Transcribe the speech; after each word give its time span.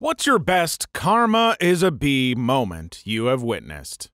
What's 0.00 0.26
your 0.26 0.38
best 0.38 0.92
karma 0.92 1.56
is 1.58 1.82
a 1.82 1.90
bee 1.90 2.36
moment 2.36 3.02
you 3.04 3.24
have 3.24 3.42
witnessed? 3.42 4.10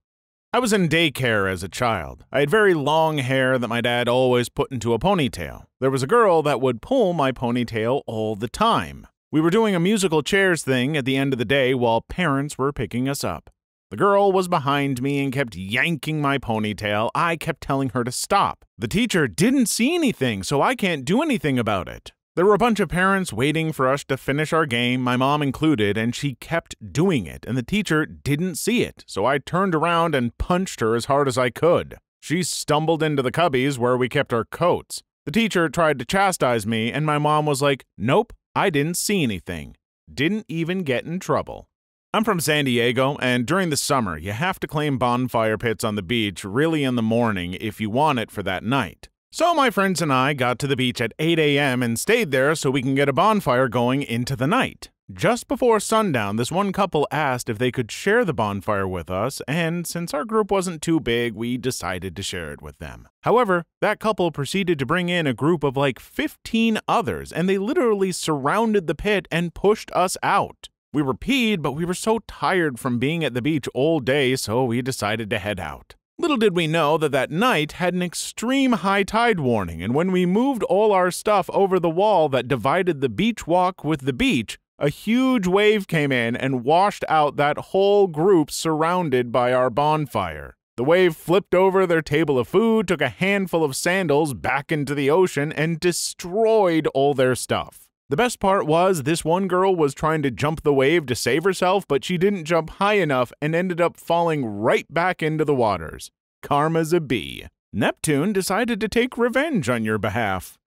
I 0.50 0.58
was 0.58 0.72
in 0.72 0.88
daycare 0.88 1.52
as 1.52 1.62
a 1.62 1.68
child. 1.68 2.24
I 2.32 2.40
had 2.40 2.48
very 2.48 2.72
long 2.72 3.18
hair 3.18 3.58
that 3.58 3.68
my 3.68 3.82
dad 3.82 4.08
always 4.08 4.48
put 4.48 4.72
into 4.72 4.94
a 4.94 4.98
ponytail. 4.98 5.64
There 5.80 5.90
was 5.90 6.02
a 6.02 6.06
girl 6.06 6.40
that 6.40 6.62
would 6.62 6.80
pull 6.80 7.12
my 7.12 7.32
ponytail 7.32 8.00
all 8.06 8.34
the 8.34 8.48
time. 8.48 9.06
We 9.30 9.42
were 9.42 9.50
doing 9.50 9.74
a 9.74 9.78
musical 9.78 10.22
chairs 10.22 10.62
thing 10.62 10.96
at 10.96 11.04
the 11.04 11.18
end 11.18 11.34
of 11.34 11.38
the 11.38 11.44
day 11.44 11.74
while 11.74 12.00
parents 12.00 12.56
were 12.56 12.72
picking 12.72 13.06
us 13.06 13.22
up. 13.22 13.50
The 13.90 13.98
girl 13.98 14.32
was 14.32 14.48
behind 14.48 15.02
me 15.02 15.22
and 15.22 15.34
kept 15.34 15.54
yanking 15.54 16.18
my 16.18 16.38
ponytail. 16.38 17.10
I 17.14 17.36
kept 17.36 17.60
telling 17.60 17.90
her 17.90 18.04
to 18.04 18.10
stop. 18.10 18.64
The 18.78 18.88
teacher 18.88 19.28
didn't 19.28 19.66
see 19.66 19.94
anything, 19.94 20.44
so 20.44 20.62
I 20.62 20.76
can't 20.76 21.04
do 21.04 21.20
anything 21.20 21.58
about 21.58 21.88
it. 21.88 22.12
There 22.36 22.44
were 22.44 22.54
a 22.54 22.58
bunch 22.58 22.80
of 22.80 22.88
parents 22.88 23.32
waiting 23.32 23.70
for 23.72 23.88
us 23.88 24.02
to 24.04 24.16
finish 24.16 24.52
our 24.52 24.66
game, 24.66 25.00
my 25.00 25.16
mom 25.16 25.40
included, 25.40 25.96
and 25.96 26.12
she 26.12 26.34
kept 26.34 26.74
doing 26.92 27.26
it, 27.26 27.44
and 27.46 27.56
the 27.56 27.62
teacher 27.62 28.04
didn't 28.04 28.56
see 28.56 28.82
it, 28.82 29.04
so 29.06 29.24
I 29.24 29.38
turned 29.38 29.72
around 29.72 30.16
and 30.16 30.36
punched 30.36 30.80
her 30.80 30.96
as 30.96 31.04
hard 31.04 31.28
as 31.28 31.38
I 31.38 31.50
could. 31.50 31.96
She 32.20 32.42
stumbled 32.42 33.04
into 33.04 33.22
the 33.22 33.30
cubbies 33.30 33.78
where 33.78 33.96
we 33.96 34.08
kept 34.08 34.32
our 34.32 34.44
coats. 34.44 35.00
The 35.26 35.30
teacher 35.30 35.68
tried 35.68 36.00
to 36.00 36.04
chastise 36.04 36.66
me, 36.66 36.90
and 36.90 37.06
my 37.06 37.18
mom 37.18 37.46
was 37.46 37.62
like, 37.62 37.84
Nope, 37.96 38.32
I 38.56 38.68
didn't 38.68 38.96
see 38.96 39.22
anything. 39.22 39.76
Didn't 40.12 40.46
even 40.48 40.82
get 40.82 41.04
in 41.04 41.20
trouble. 41.20 41.68
I'm 42.12 42.24
from 42.24 42.40
San 42.40 42.64
Diego, 42.64 43.16
and 43.20 43.46
during 43.46 43.70
the 43.70 43.76
summer, 43.76 44.18
you 44.18 44.32
have 44.32 44.58
to 44.60 44.66
claim 44.66 44.98
bonfire 44.98 45.56
pits 45.56 45.84
on 45.84 45.94
the 45.94 46.02
beach 46.02 46.42
really 46.42 46.82
in 46.82 46.96
the 46.96 47.02
morning 47.02 47.54
if 47.60 47.80
you 47.80 47.90
want 47.90 48.18
it 48.18 48.32
for 48.32 48.42
that 48.42 48.64
night. 48.64 49.08
So 49.36 49.52
my 49.52 49.68
friends 49.68 50.00
and 50.00 50.12
I 50.12 50.32
got 50.32 50.60
to 50.60 50.68
the 50.68 50.76
beach 50.76 51.00
at 51.00 51.12
8 51.18 51.40
a.m. 51.40 51.82
and 51.82 51.98
stayed 51.98 52.30
there 52.30 52.54
so 52.54 52.70
we 52.70 52.82
can 52.82 52.94
get 52.94 53.08
a 53.08 53.12
bonfire 53.12 53.66
going 53.66 54.04
into 54.04 54.36
the 54.36 54.46
night. 54.46 54.90
Just 55.12 55.48
before 55.48 55.80
sundown, 55.80 56.36
this 56.36 56.52
one 56.52 56.72
couple 56.72 57.08
asked 57.10 57.48
if 57.48 57.58
they 57.58 57.72
could 57.72 57.90
share 57.90 58.24
the 58.24 58.32
bonfire 58.32 58.86
with 58.86 59.10
us, 59.10 59.42
and 59.48 59.88
since 59.88 60.14
our 60.14 60.24
group 60.24 60.52
wasn't 60.52 60.82
too 60.82 61.00
big, 61.00 61.34
we 61.34 61.58
decided 61.58 62.14
to 62.14 62.22
share 62.22 62.52
it 62.52 62.62
with 62.62 62.78
them. 62.78 63.08
However, 63.22 63.64
that 63.80 63.98
couple 63.98 64.30
proceeded 64.30 64.78
to 64.78 64.86
bring 64.86 65.08
in 65.08 65.26
a 65.26 65.34
group 65.34 65.64
of 65.64 65.76
like 65.76 65.98
15 65.98 66.78
others, 66.86 67.32
and 67.32 67.48
they 67.48 67.58
literally 67.58 68.12
surrounded 68.12 68.86
the 68.86 68.94
pit 68.94 69.26
and 69.32 69.52
pushed 69.52 69.90
us 69.96 70.16
out. 70.22 70.68
We 70.92 71.02
were 71.02 71.12
peed, 71.12 71.60
but 71.60 71.72
we 71.72 71.84
were 71.84 71.94
so 71.94 72.20
tired 72.28 72.78
from 72.78 73.00
being 73.00 73.24
at 73.24 73.34
the 73.34 73.42
beach 73.42 73.66
all 73.74 73.98
day, 73.98 74.36
so 74.36 74.64
we 74.64 74.80
decided 74.80 75.28
to 75.30 75.40
head 75.40 75.58
out. 75.58 75.96
Little 76.16 76.36
did 76.36 76.54
we 76.54 76.68
know 76.68 76.96
that 76.98 77.10
that 77.10 77.32
night 77.32 77.72
had 77.72 77.92
an 77.92 78.02
extreme 78.02 78.70
high 78.70 79.02
tide 79.02 79.40
warning, 79.40 79.82
and 79.82 79.92
when 79.94 80.12
we 80.12 80.26
moved 80.26 80.62
all 80.64 80.92
our 80.92 81.10
stuff 81.10 81.50
over 81.52 81.80
the 81.80 81.90
wall 81.90 82.28
that 82.28 82.46
divided 82.46 83.00
the 83.00 83.08
beach 83.08 83.48
walk 83.48 83.82
with 83.82 84.02
the 84.02 84.12
beach, 84.12 84.56
a 84.78 84.88
huge 84.88 85.48
wave 85.48 85.88
came 85.88 86.12
in 86.12 86.36
and 86.36 86.62
washed 86.62 87.04
out 87.08 87.34
that 87.36 87.58
whole 87.58 88.06
group 88.06 88.52
surrounded 88.52 89.32
by 89.32 89.52
our 89.52 89.70
bonfire. 89.70 90.56
The 90.76 90.84
wave 90.84 91.16
flipped 91.16 91.54
over 91.54 91.84
their 91.84 92.02
table 92.02 92.38
of 92.38 92.46
food, 92.46 92.86
took 92.86 93.00
a 93.00 93.08
handful 93.08 93.64
of 93.64 93.74
sandals 93.74 94.34
back 94.34 94.70
into 94.70 94.94
the 94.94 95.10
ocean, 95.10 95.50
and 95.50 95.80
destroyed 95.80 96.86
all 96.94 97.14
their 97.14 97.34
stuff. 97.34 97.83
The 98.10 98.16
best 98.16 98.38
part 98.38 98.66
was 98.66 99.04
this 99.04 99.24
one 99.24 99.48
girl 99.48 99.74
was 99.74 99.94
trying 99.94 100.20
to 100.22 100.30
jump 100.30 100.62
the 100.62 100.74
wave 100.74 101.06
to 101.06 101.14
save 101.14 101.42
herself, 101.44 101.88
but 101.88 102.04
she 102.04 102.18
didn't 102.18 102.44
jump 102.44 102.68
high 102.70 102.94
enough 102.94 103.32
and 103.40 103.54
ended 103.54 103.80
up 103.80 103.96
falling 103.96 104.44
right 104.44 104.86
back 104.92 105.22
into 105.22 105.42
the 105.44 105.54
waters. 105.54 106.10
Karma's 106.42 106.92
a 106.92 107.00
bee. 107.00 107.46
Neptune 107.72 108.34
decided 108.34 108.78
to 108.80 108.88
take 108.88 109.16
revenge 109.16 109.70
on 109.70 109.84
your 109.84 109.96
behalf. 109.96 110.58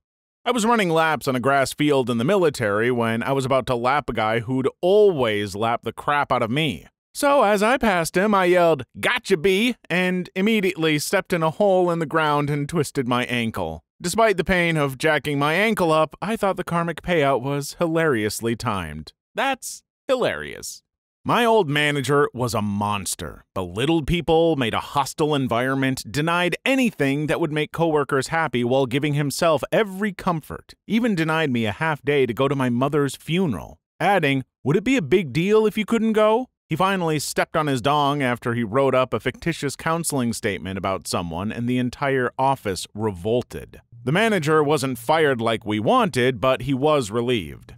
I 0.44 0.52
was 0.52 0.66
running 0.66 0.90
laps 0.90 1.28
on 1.28 1.36
a 1.36 1.40
grass 1.40 1.74
field 1.74 2.10
in 2.10 2.18
the 2.18 2.24
military 2.24 2.90
when 2.90 3.22
I 3.22 3.34
was 3.34 3.46
about 3.46 3.68
to 3.68 3.76
lap 3.76 4.10
a 4.10 4.14
guy 4.14 4.40
who'd 4.40 4.68
always 4.82 5.56
lap 5.56 5.82
the 5.84 5.94
crap 5.94 6.32
out 6.32 6.42
of 6.42 6.50
me. 6.50 6.88
So 7.14 7.44
as 7.44 7.62
I 7.62 7.78
passed 7.78 8.18
him, 8.18 8.34
I 8.34 8.46
yelled, 8.46 8.84
Gotcha, 9.00 9.38
bee, 9.38 9.76
and 9.90 10.30
immediately 10.36 10.98
stepped 11.00 11.34
in 11.34 11.44
a 11.44 11.52
hole 11.52 11.92
in 11.92 12.00
the 12.00 12.06
ground 12.06 12.50
and 12.50 12.68
twisted 12.68 13.08
my 13.08 13.26
ankle. 13.26 13.84
Despite 14.00 14.38
the 14.38 14.44
pain 14.44 14.78
of 14.78 15.00
jacking 15.00 15.40
my 15.40 15.56
ankle 15.56 15.92
up, 15.92 16.16
I 16.22 16.36
thought 16.36 16.56
the 16.56 16.64
karmic 16.64 17.02
payout 17.02 17.42
was 17.42 17.76
hilariously 17.80 18.56
timed. 18.56 19.12
That's 19.34 19.82
hilarious. 20.08 20.84
My 21.26 21.44
old 21.44 21.68
manager 21.68 22.30
was 22.32 22.54
a 22.54 22.62
monster, 22.62 23.44
belittled 23.56 24.06
people, 24.06 24.56
made 24.56 24.76
a 24.76 24.80
hostile 24.80 25.34
environment, 25.34 26.04
denied 26.12 26.56
anything 26.64 27.26
that 27.26 27.42
would 27.42 27.52
make 27.52 27.72
coworkers 27.72 28.28
happy 28.28 28.64
while 28.64 28.86
giving 28.86 29.16
himself 29.16 29.64
every 29.72 30.14
comfort, 30.14 30.76
even 30.86 31.16
denied 31.16 31.50
me 31.50 31.66
a 31.66 31.72
half 31.72 32.04
day 32.04 32.28
to 32.28 32.36
go 32.36 32.48
to 32.48 32.56
my 32.56 32.70
mother's 32.70 33.16
funeral, 33.16 33.80
adding, 34.00 34.46
Would 34.64 34.78
it 34.78 34.84
be 34.84 34.96
a 34.96 35.02
big 35.02 35.34
deal 35.34 35.66
if 35.66 35.76
you 35.76 35.86
couldn't 35.86 36.14
go? 36.14 36.50
He 36.70 36.76
finally 36.76 37.18
stepped 37.18 37.56
on 37.56 37.68
his 37.68 37.82
dong 37.82 38.22
after 38.22 38.54
he 38.54 38.64
wrote 38.64 38.94
up 38.94 39.14
a 39.14 39.22
fictitious 39.22 39.78
counseling 39.78 40.34
statement 40.34 40.78
about 40.78 41.08
someone, 41.08 41.50
and 41.52 41.68
the 41.68 41.78
entire 41.78 42.32
office 42.38 42.86
revolted. 42.94 43.82
The 44.04 44.12
manager 44.12 44.64
wasn't 44.64 44.98
fired 44.98 45.42
like 45.42 45.66
we 45.66 45.80
wanted, 45.80 46.40
but 46.40 46.62
he 46.62 46.74
was 46.74 47.12
relieved. 47.12 47.76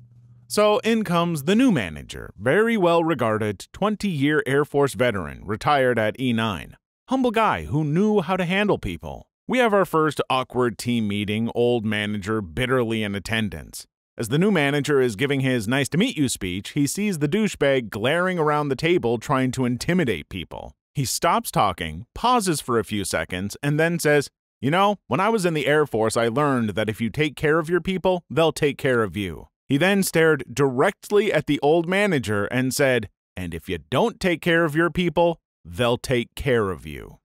So 0.48 0.80
in 0.80 1.04
comes 1.04 1.44
the 1.44 1.56
new 1.56 1.72
manager, 1.72 2.34
very 2.38 2.76
well 2.76 3.04
regarded 3.04 3.68
20 3.72 4.08
year 4.08 4.44
Air 4.46 4.66
Force 4.66 4.94
veteran, 4.94 5.42
retired 5.46 6.00
at 6.00 6.18
E9. 6.18 6.74
Humble 7.08 7.32
guy 7.32 7.66
who 7.66 7.84
knew 7.84 8.22
how 8.22 8.36
to 8.38 8.46
handle 8.46 8.78
people. 8.78 9.28
We 9.48 9.58
have 9.58 9.74
our 9.74 9.86
first 9.86 10.22
awkward 10.30 10.78
team 10.78 11.08
meeting, 11.08 11.52
old 11.56 11.86
manager 11.86 12.42
bitterly 12.42 13.02
in 13.04 13.16
attendance. 13.16 13.88
As 14.18 14.30
the 14.30 14.38
new 14.38 14.52
manager 14.52 15.00
is 15.00 15.16
giving 15.16 15.40
his 15.40 15.68
nice 15.68 15.88
to 15.90 15.98
meet 15.98 16.18
you 16.18 16.30
speech, 16.30 16.70
he 16.72 16.86
sees 16.86 17.20
the 17.20 17.30
douchebag 17.30 17.90
glaring 17.90 18.38
around 18.38 18.70
the 18.70 18.76
table 18.76 19.18
trying 19.18 19.52
to 19.52 19.66
intimidate 19.66 20.30
people. 20.30 20.74
He 20.94 21.06
stops 21.06 21.52
talking, 21.52 22.06
pauses 22.14 22.60
for 22.60 22.78
a 22.78 22.84
few 22.84 23.06
seconds, 23.06 23.56
and 23.64 23.80
then 23.80 23.98
says, 23.98 24.30
you 24.62 24.72
know, 24.72 24.98
when 25.08 25.20
I 25.20 25.30
was 25.30 25.46
in 25.46 25.54
the 25.54 25.68
Air 25.68 25.86
Force, 25.86 26.18
I 26.18 26.28
learned 26.28 26.72
that 26.72 26.90
if 26.90 27.00
you 27.00 27.10
take 27.10 27.36
care 27.36 27.60
of 27.60 27.70
your 27.70 27.82
people, 27.82 28.24
they'll 28.30 28.52
take 28.52 28.78
care 28.78 29.04
of 29.04 29.16
you. 29.16 29.48
He 29.68 29.78
then 29.78 30.04
stared 30.04 30.44
directly 30.52 31.32
at 31.32 31.46
the 31.46 31.60
old 31.62 31.88
manager 31.88 32.46
and 32.46 32.74
said, 32.74 33.10
And 33.38 33.54
if 33.54 33.70
you 33.70 33.78
don't 33.90 34.20
take 34.20 34.42
care 34.42 34.66
of 34.66 34.76
your 34.76 34.90
people, 34.90 35.40
they'll 35.64 35.98
take 35.98 36.36
care 36.36 36.72
of 36.72 36.86
you. 36.86 37.20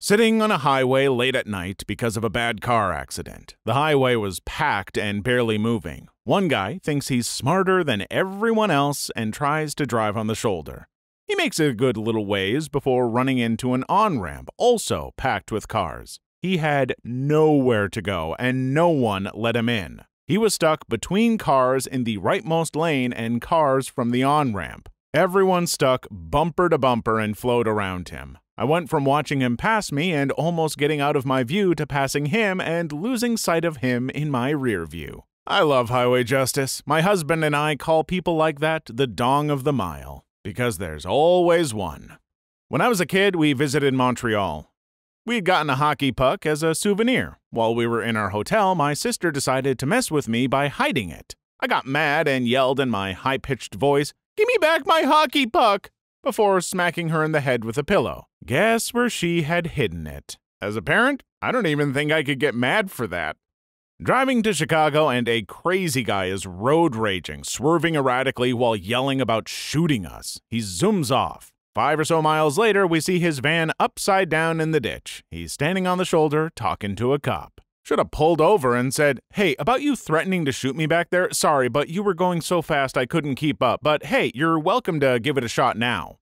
Sitting 0.00 0.42
on 0.42 0.50
a 0.50 0.58
highway 0.58 1.06
late 1.06 1.36
at 1.36 1.46
night 1.46 1.84
because 1.86 2.16
of 2.16 2.24
a 2.24 2.30
bad 2.30 2.60
car 2.60 2.92
accident. 2.92 3.54
The 3.64 3.74
highway 3.74 4.16
was 4.16 4.40
packed 4.40 4.98
and 4.98 5.22
barely 5.22 5.58
moving. 5.58 6.08
One 6.24 6.48
guy 6.48 6.80
thinks 6.82 7.06
he's 7.06 7.28
smarter 7.28 7.84
than 7.84 8.06
everyone 8.10 8.72
else 8.72 9.12
and 9.14 9.32
tries 9.32 9.76
to 9.76 9.86
drive 9.86 10.16
on 10.16 10.26
the 10.26 10.34
shoulder. 10.34 10.88
He 11.28 11.36
makes 11.36 11.60
a 11.60 11.72
good 11.72 11.96
little 11.96 12.26
ways 12.26 12.68
before 12.68 13.08
running 13.08 13.38
into 13.38 13.74
an 13.74 13.84
on 13.88 14.18
ramp, 14.20 14.48
also 14.58 15.12
packed 15.16 15.52
with 15.52 15.68
cars. 15.68 16.18
He 16.42 16.56
had 16.56 16.96
nowhere 17.04 17.88
to 17.88 18.02
go, 18.02 18.34
and 18.36 18.74
no 18.74 18.88
one 18.88 19.30
let 19.32 19.54
him 19.54 19.68
in. 19.68 20.02
He 20.26 20.36
was 20.36 20.54
stuck 20.54 20.88
between 20.88 21.38
cars 21.38 21.86
in 21.86 22.02
the 22.02 22.18
rightmost 22.18 22.74
lane 22.74 23.12
and 23.12 23.40
cars 23.40 23.86
from 23.86 24.10
the 24.10 24.24
on 24.24 24.52
ramp. 24.52 24.88
Everyone 25.14 25.68
stuck 25.68 26.08
bumper 26.10 26.68
to 26.68 26.78
bumper 26.78 27.20
and 27.20 27.38
flowed 27.38 27.68
around 27.68 28.08
him. 28.08 28.38
I 28.58 28.64
went 28.64 28.90
from 28.90 29.04
watching 29.04 29.40
him 29.40 29.56
pass 29.56 29.92
me 29.92 30.12
and 30.12 30.32
almost 30.32 30.78
getting 30.78 31.00
out 31.00 31.14
of 31.14 31.24
my 31.24 31.44
view 31.44 31.76
to 31.76 31.86
passing 31.86 32.26
him 32.26 32.60
and 32.60 32.90
losing 32.90 33.36
sight 33.36 33.64
of 33.64 33.76
him 33.76 34.10
in 34.10 34.30
my 34.30 34.50
rear 34.50 34.84
view. 34.84 35.22
I 35.46 35.62
love 35.62 35.90
highway 35.90 36.24
justice. 36.24 36.82
My 36.86 37.02
husband 37.02 37.44
and 37.44 37.54
I 37.54 37.76
call 37.76 38.02
people 38.02 38.34
like 38.34 38.58
that 38.60 38.86
the 38.86 39.06
dong 39.06 39.48
of 39.48 39.62
the 39.62 39.72
mile, 39.72 40.24
because 40.42 40.78
there's 40.78 41.06
always 41.06 41.72
one. 41.72 42.18
When 42.68 42.80
I 42.80 42.88
was 42.88 43.00
a 43.00 43.06
kid, 43.06 43.36
we 43.36 43.52
visited 43.52 43.94
Montreal. 43.94 44.71
We 45.24 45.36
had 45.36 45.44
gotten 45.44 45.70
a 45.70 45.76
hockey 45.76 46.10
puck 46.10 46.44
as 46.46 46.64
a 46.64 46.74
souvenir. 46.74 47.38
While 47.50 47.76
we 47.76 47.86
were 47.86 48.02
in 48.02 48.16
our 48.16 48.30
hotel, 48.30 48.74
my 48.74 48.92
sister 48.92 49.30
decided 49.30 49.78
to 49.78 49.86
mess 49.86 50.10
with 50.10 50.28
me 50.28 50.48
by 50.48 50.66
hiding 50.66 51.10
it. 51.10 51.36
I 51.60 51.68
got 51.68 51.86
mad 51.86 52.26
and 52.26 52.48
yelled 52.48 52.80
in 52.80 52.90
my 52.90 53.12
high 53.12 53.38
pitched 53.38 53.76
voice, 53.76 54.12
Give 54.36 54.48
me 54.48 54.56
back 54.60 54.84
my 54.84 55.02
hockey 55.02 55.46
puck! 55.46 55.90
before 56.24 56.60
smacking 56.60 57.10
her 57.10 57.22
in 57.22 57.30
the 57.30 57.40
head 57.40 57.64
with 57.64 57.78
a 57.78 57.84
pillow. 57.84 58.26
Guess 58.44 58.92
where 58.92 59.08
she 59.08 59.42
had 59.42 59.68
hidden 59.68 60.08
it. 60.08 60.38
As 60.60 60.74
a 60.74 60.82
parent, 60.82 61.22
I 61.40 61.52
don't 61.52 61.66
even 61.66 61.94
think 61.94 62.10
I 62.10 62.24
could 62.24 62.40
get 62.40 62.54
mad 62.54 62.90
for 62.90 63.06
that. 63.06 63.36
Driving 64.02 64.42
to 64.42 64.52
Chicago, 64.52 65.08
and 65.08 65.28
a 65.28 65.42
crazy 65.42 66.02
guy 66.02 66.26
is 66.26 66.46
road 66.46 66.96
raging, 66.96 67.44
swerving 67.44 67.94
erratically 67.94 68.52
while 68.52 68.74
yelling 68.74 69.20
about 69.20 69.48
shooting 69.48 70.04
us. 70.04 70.40
He 70.48 70.58
zooms 70.58 71.12
off. 71.14 71.52
Five 71.74 72.00
or 72.00 72.04
so 72.04 72.20
miles 72.20 72.58
later, 72.58 72.86
we 72.86 73.00
see 73.00 73.18
his 73.18 73.38
van 73.38 73.72
upside 73.80 74.28
down 74.28 74.60
in 74.60 74.72
the 74.72 74.80
ditch. 74.80 75.24
He's 75.30 75.54
standing 75.54 75.86
on 75.86 75.96
the 75.96 76.04
shoulder, 76.04 76.50
talking 76.54 76.94
to 76.96 77.14
a 77.14 77.18
cop. 77.18 77.62
Should 77.82 77.98
have 77.98 78.10
pulled 78.10 78.42
over 78.42 78.76
and 78.76 78.92
said, 78.92 79.20
Hey, 79.32 79.56
about 79.58 79.80
you 79.80 79.96
threatening 79.96 80.44
to 80.44 80.52
shoot 80.52 80.76
me 80.76 80.84
back 80.84 81.08
there, 81.08 81.32
sorry, 81.32 81.70
but 81.70 81.88
you 81.88 82.02
were 82.02 82.12
going 82.12 82.42
so 82.42 82.60
fast 82.60 82.98
I 82.98 83.06
couldn't 83.06 83.36
keep 83.36 83.62
up. 83.62 83.80
But 83.82 84.04
hey, 84.04 84.30
you're 84.34 84.58
welcome 84.58 85.00
to 85.00 85.18
give 85.18 85.38
it 85.38 85.44
a 85.44 85.48
shot 85.48 85.78
now. 85.78 86.18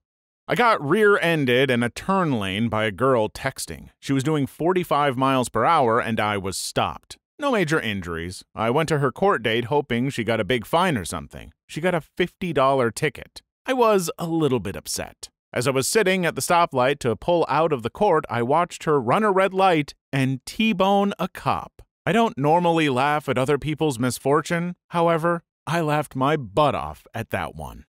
I 0.47 0.55
got 0.55 0.81
rear 0.89 1.19
ended 1.19 1.69
in 1.69 1.83
a 1.83 1.91
turn 1.91 2.39
lane 2.39 2.69
by 2.69 2.85
a 2.85 2.93
girl 2.93 3.29
texting. 3.29 3.89
She 3.99 4.13
was 4.13 4.23
doing 4.23 4.47
45 4.47 5.17
miles 5.17 5.49
per 5.49 5.65
hour 5.65 5.99
and 5.99 6.21
I 6.21 6.39
was 6.39 6.57
stopped. 6.57 7.19
No 7.41 7.51
major 7.51 7.81
injuries. 7.81 8.45
I 8.55 8.71
went 8.71 8.89
to 8.91 8.99
her 8.99 9.11
court 9.11 9.43
date 9.43 9.65
hoping 9.65 10.11
she 10.11 10.23
got 10.23 10.39
a 10.39 10.45
big 10.45 10.65
fine 10.65 10.97
or 10.97 11.05
something. 11.05 11.53
she 11.67 11.81
got 11.81 11.95
a 11.95 12.03
$50 12.17 12.95
ticket. 12.95 13.43
I 13.67 13.73
was 13.73 14.13
a 14.17 14.29
little 14.29 14.61
bit 14.61 14.77
upset. 14.77 15.29
As 15.53 15.67
I 15.67 15.73
was 15.73 15.89
sitting 15.89 16.25
at 16.25 16.37
the 16.37 16.41
stoplight 16.41 17.01
to 17.01 17.17
pull 17.17 17.45
out 17.49 17.73
of 17.73 17.83
the 17.83 17.91
court, 17.91 18.25
I 18.31 18.41
watched 18.41 18.85
her 18.85 19.01
run 19.01 19.25
a 19.25 19.33
red 19.33 19.53
light 19.53 19.95
and 20.13 20.45
T 20.47 20.73
bone 20.73 21.13
a 21.19 21.27
cop. 21.27 21.83
I 22.07 22.13
don't 22.13 22.39
normally 22.39 22.89
laugh 22.89 23.29
at 23.29 23.37
other 23.37 23.59
people's 23.59 23.99
misfortune, 23.99 24.77
however, 24.91 25.43
I 25.67 25.81
laughed 25.81 26.15
my 26.15 26.37
butt 26.37 26.77
off 26.77 27.05
at 27.15 27.31
that 27.31 27.57
one. 27.57 27.85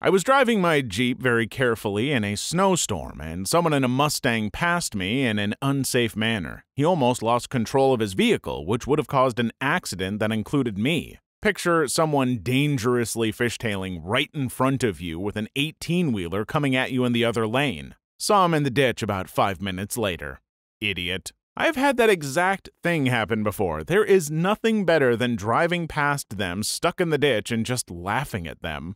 I 0.00 0.08
was 0.08 0.24
driving 0.24 0.62
my 0.62 0.80
Jeep 0.80 1.20
very 1.20 1.46
carefully 1.46 2.10
in 2.12 2.24
a 2.24 2.34
snowstorm, 2.34 3.20
and 3.20 3.46
someone 3.46 3.74
in 3.74 3.84
a 3.84 3.88
Mustang 3.88 4.50
passed 4.50 4.94
me 4.94 5.26
in 5.26 5.38
an 5.38 5.54
unsafe 5.60 6.16
manner. 6.16 6.64
He 6.74 6.84
almost 6.84 7.22
lost 7.22 7.50
control 7.50 7.92
of 7.92 8.00
his 8.00 8.14
vehicle, 8.14 8.66
which 8.66 8.86
would 8.86 8.98
have 8.98 9.06
caused 9.06 9.38
an 9.38 9.52
accident 9.60 10.18
that 10.18 10.32
included 10.32 10.78
me. 10.78 11.18
Picture 11.42 11.88
someone 11.88 12.38
dangerously 12.38 13.32
fishtailing 13.32 14.00
right 14.04 14.30
in 14.32 14.48
front 14.48 14.84
of 14.84 15.00
you 15.00 15.18
with 15.18 15.34
an 15.34 15.48
18 15.56 16.12
wheeler 16.12 16.44
coming 16.44 16.76
at 16.76 16.92
you 16.92 17.04
in 17.04 17.12
the 17.12 17.24
other 17.24 17.48
lane. 17.48 17.96
Saw 18.16 18.44
him 18.44 18.54
in 18.54 18.62
the 18.62 18.70
ditch 18.70 19.02
about 19.02 19.28
five 19.28 19.60
minutes 19.60 19.98
later. 19.98 20.40
Idiot. 20.80 21.32
I've 21.56 21.74
had 21.74 21.96
that 21.96 22.08
exact 22.08 22.68
thing 22.84 23.06
happen 23.06 23.42
before. 23.42 23.82
There 23.82 24.04
is 24.04 24.30
nothing 24.30 24.84
better 24.84 25.16
than 25.16 25.34
driving 25.34 25.88
past 25.88 26.38
them 26.38 26.62
stuck 26.62 27.00
in 27.00 27.10
the 27.10 27.18
ditch 27.18 27.50
and 27.50 27.66
just 27.66 27.90
laughing 27.90 28.46
at 28.46 28.62
them. 28.62 28.94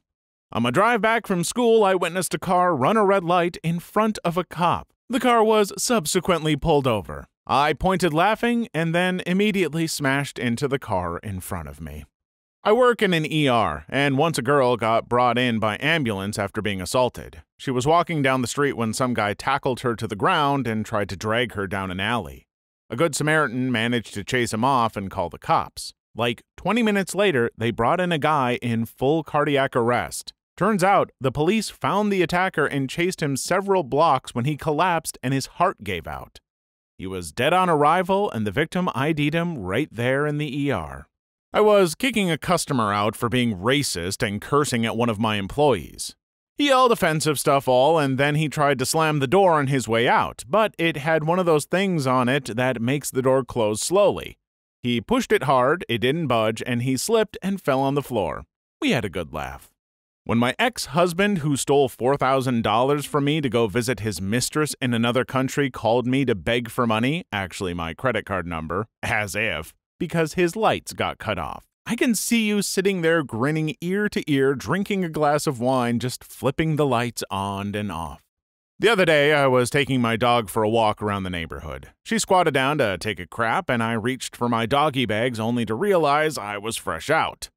On 0.52 0.62
my 0.62 0.70
drive 0.70 1.00
back 1.00 1.26
from 1.26 1.42
school, 1.42 1.82
I 1.82 1.96
witnessed 1.96 2.32
a 2.32 2.38
car 2.38 2.76
run 2.76 2.96
a 2.96 3.04
red 3.04 3.24
light 3.24 3.56
in 3.64 3.80
front 3.80 4.20
of 4.24 4.36
a 4.36 4.44
cop. 4.44 4.92
The 5.08 5.18
car 5.18 5.42
was 5.42 5.72
subsequently 5.76 6.54
pulled 6.54 6.86
over. 6.86 7.26
I 7.44 7.72
pointed 7.72 8.14
laughing 8.14 8.68
and 8.72 8.94
then 8.94 9.20
immediately 9.26 9.88
smashed 9.88 10.38
into 10.38 10.68
the 10.68 10.78
car 10.78 11.18
in 11.18 11.40
front 11.40 11.68
of 11.68 11.80
me. 11.80 12.04
I 12.66 12.72
work 12.72 13.00
in 13.00 13.14
an 13.14 13.26
ER, 13.26 13.84
and 13.88 14.18
once 14.18 14.38
a 14.38 14.42
girl 14.42 14.76
got 14.76 15.08
brought 15.08 15.38
in 15.38 15.60
by 15.60 15.76
ambulance 15.78 16.36
after 16.36 16.60
being 16.60 16.82
assaulted. 16.82 17.44
She 17.56 17.70
was 17.70 17.86
walking 17.86 18.22
down 18.22 18.42
the 18.42 18.48
street 18.48 18.72
when 18.72 18.92
some 18.92 19.14
guy 19.14 19.34
tackled 19.34 19.82
her 19.82 19.94
to 19.94 20.08
the 20.08 20.16
ground 20.16 20.66
and 20.66 20.84
tried 20.84 21.08
to 21.10 21.16
drag 21.16 21.52
her 21.52 21.68
down 21.68 21.92
an 21.92 22.00
alley. 22.00 22.48
A 22.90 22.96
good 22.96 23.14
Samaritan 23.14 23.70
managed 23.70 24.14
to 24.14 24.24
chase 24.24 24.52
him 24.52 24.64
off 24.64 24.96
and 24.96 25.12
call 25.12 25.30
the 25.30 25.38
cops. 25.38 25.94
Like 26.16 26.42
20 26.56 26.82
minutes 26.82 27.14
later, 27.14 27.52
they 27.56 27.70
brought 27.70 28.00
in 28.00 28.10
a 28.10 28.18
guy 28.18 28.58
in 28.60 28.84
full 28.84 29.22
cardiac 29.22 29.76
arrest. 29.76 30.32
Turns 30.56 30.82
out 30.82 31.12
the 31.20 31.30
police 31.30 31.70
found 31.70 32.12
the 32.12 32.22
attacker 32.22 32.66
and 32.66 32.90
chased 32.90 33.22
him 33.22 33.36
several 33.36 33.84
blocks 33.84 34.34
when 34.34 34.44
he 34.44 34.56
collapsed 34.56 35.18
and 35.22 35.32
his 35.32 35.46
heart 35.46 35.84
gave 35.84 36.08
out. 36.08 36.40
He 36.98 37.06
was 37.06 37.30
dead 37.30 37.52
on 37.52 37.70
arrival, 37.70 38.28
and 38.28 38.44
the 38.44 38.50
victim 38.50 38.88
ID'd 38.92 39.34
him 39.34 39.56
right 39.56 39.88
there 39.92 40.26
in 40.26 40.38
the 40.38 40.72
ER. 40.72 41.06
I 41.56 41.60
was 41.60 41.94
kicking 41.94 42.30
a 42.30 42.36
customer 42.36 42.92
out 42.92 43.16
for 43.16 43.30
being 43.30 43.56
racist 43.56 44.22
and 44.22 44.42
cursing 44.42 44.84
at 44.84 44.94
one 44.94 45.08
of 45.08 45.18
my 45.18 45.36
employees. 45.36 46.14
He 46.58 46.66
yelled 46.66 46.92
offensive 46.92 47.38
stuff 47.38 47.66
all, 47.66 47.98
and 47.98 48.18
then 48.18 48.34
he 48.34 48.50
tried 48.50 48.78
to 48.78 48.84
slam 48.84 49.20
the 49.20 49.26
door 49.26 49.54
on 49.54 49.68
his 49.68 49.88
way 49.88 50.06
out, 50.06 50.44
but 50.46 50.74
it 50.76 50.98
had 50.98 51.24
one 51.24 51.38
of 51.38 51.46
those 51.46 51.64
things 51.64 52.06
on 52.06 52.28
it 52.28 52.54
that 52.56 52.82
makes 52.82 53.10
the 53.10 53.22
door 53.22 53.42
close 53.42 53.80
slowly. 53.80 54.36
He 54.82 55.00
pushed 55.00 55.32
it 55.32 55.44
hard, 55.44 55.82
it 55.88 56.02
didn't 56.02 56.26
budge, 56.26 56.62
and 56.66 56.82
he 56.82 56.98
slipped 56.98 57.38
and 57.40 57.58
fell 57.58 57.80
on 57.80 57.94
the 57.94 58.02
floor. 58.02 58.44
We 58.82 58.90
had 58.90 59.06
a 59.06 59.08
good 59.08 59.32
laugh. 59.32 59.70
When 60.24 60.36
my 60.36 60.54
ex 60.58 60.86
husband, 60.86 61.38
who 61.38 61.56
stole 61.56 61.88
$4,000 61.88 63.06
from 63.06 63.24
me 63.24 63.40
to 63.40 63.48
go 63.48 63.66
visit 63.66 64.00
his 64.00 64.20
mistress 64.20 64.76
in 64.82 64.92
another 64.92 65.24
country, 65.24 65.70
called 65.70 66.06
me 66.06 66.26
to 66.26 66.34
beg 66.34 66.68
for 66.68 66.86
money, 66.86 67.24
actually 67.32 67.72
my 67.72 67.94
credit 67.94 68.26
card 68.26 68.46
number, 68.46 68.88
as 69.02 69.34
if, 69.34 69.72
because 69.98 70.34
his 70.34 70.56
lights 70.56 70.92
got 70.92 71.18
cut 71.18 71.38
off. 71.38 71.64
I 71.86 71.94
can 71.94 72.14
see 72.14 72.46
you 72.46 72.62
sitting 72.62 73.02
there 73.02 73.22
grinning 73.22 73.76
ear 73.80 74.08
to 74.08 74.30
ear, 74.30 74.54
drinking 74.54 75.04
a 75.04 75.08
glass 75.08 75.46
of 75.46 75.60
wine, 75.60 76.00
just 76.00 76.24
flipping 76.24 76.76
the 76.76 76.86
lights 76.86 77.22
on 77.30 77.74
and 77.74 77.92
off. 77.92 78.22
The 78.78 78.88
other 78.88 79.04
day, 79.04 79.32
I 79.32 79.46
was 79.46 79.70
taking 79.70 80.00
my 80.00 80.16
dog 80.16 80.50
for 80.50 80.62
a 80.62 80.68
walk 80.68 81.00
around 81.00 81.22
the 81.22 81.30
neighborhood. 81.30 81.92
She 82.04 82.18
squatted 82.18 82.52
down 82.52 82.78
to 82.78 82.98
take 82.98 83.18
a 83.18 83.26
crap, 83.26 83.70
and 83.70 83.82
I 83.82 83.92
reached 83.92 84.36
for 84.36 84.48
my 84.48 84.66
doggy 84.66 85.06
bags 85.06 85.40
only 85.40 85.64
to 85.64 85.74
realize 85.74 86.36
I 86.36 86.58
was 86.58 86.76
fresh 86.76 87.08
out. 87.08 87.48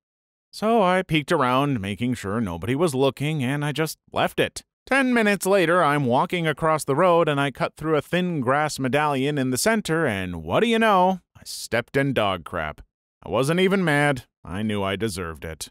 So 0.51 0.81
I 0.81 1.03
peeked 1.03 1.31
around, 1.31 1.81
making 1.81 2.13
sure 2.13 2.39
nobody 2.39 2.75
was 2.75 2.95
looking, 2.95 3.43
and 3.43 3.65
I 3.65 3.71
just 3.71 3.97
left 4.13 4.39
it. 4.39 4.63
Ten 4.85 5.13
minutes 5.13 5.45
later, 5.45 5.83
I'm 5.83 6.05
walking 6.05 6.47
across 6.47 6.83
the 6.83 6.95
road 6.95 7.29
and 7.29 7.39
I 7.39 7.51
cut 7.51 7.75
through 7.75 7.95
a 7.95 8.01
thin 8.01 8.41
grass 8.41 8.79
medallion 8.79 9.37
in 9.37 9.51
the 9.51 9.57
center, 9.57 10.07
and 10.07 10.41
what 10.41 10.61
do 10.61 10.67
you 10.67 10.79
know? 10.79 11.19
I 11.39 11.43
stepped 11.45 11.95
in 11.95 12.11
dog 12.11 12.43
crap. 12.43 12.81
I 13.23 13.29
wasn't 13.29 13.61
even 13.61 13.81
mad. 13.81 14.23
I 14.43 14.61
knew 14.61 14.83
I 14.83 14.97
deserved 14.97 15.45
it. 15.45 15.69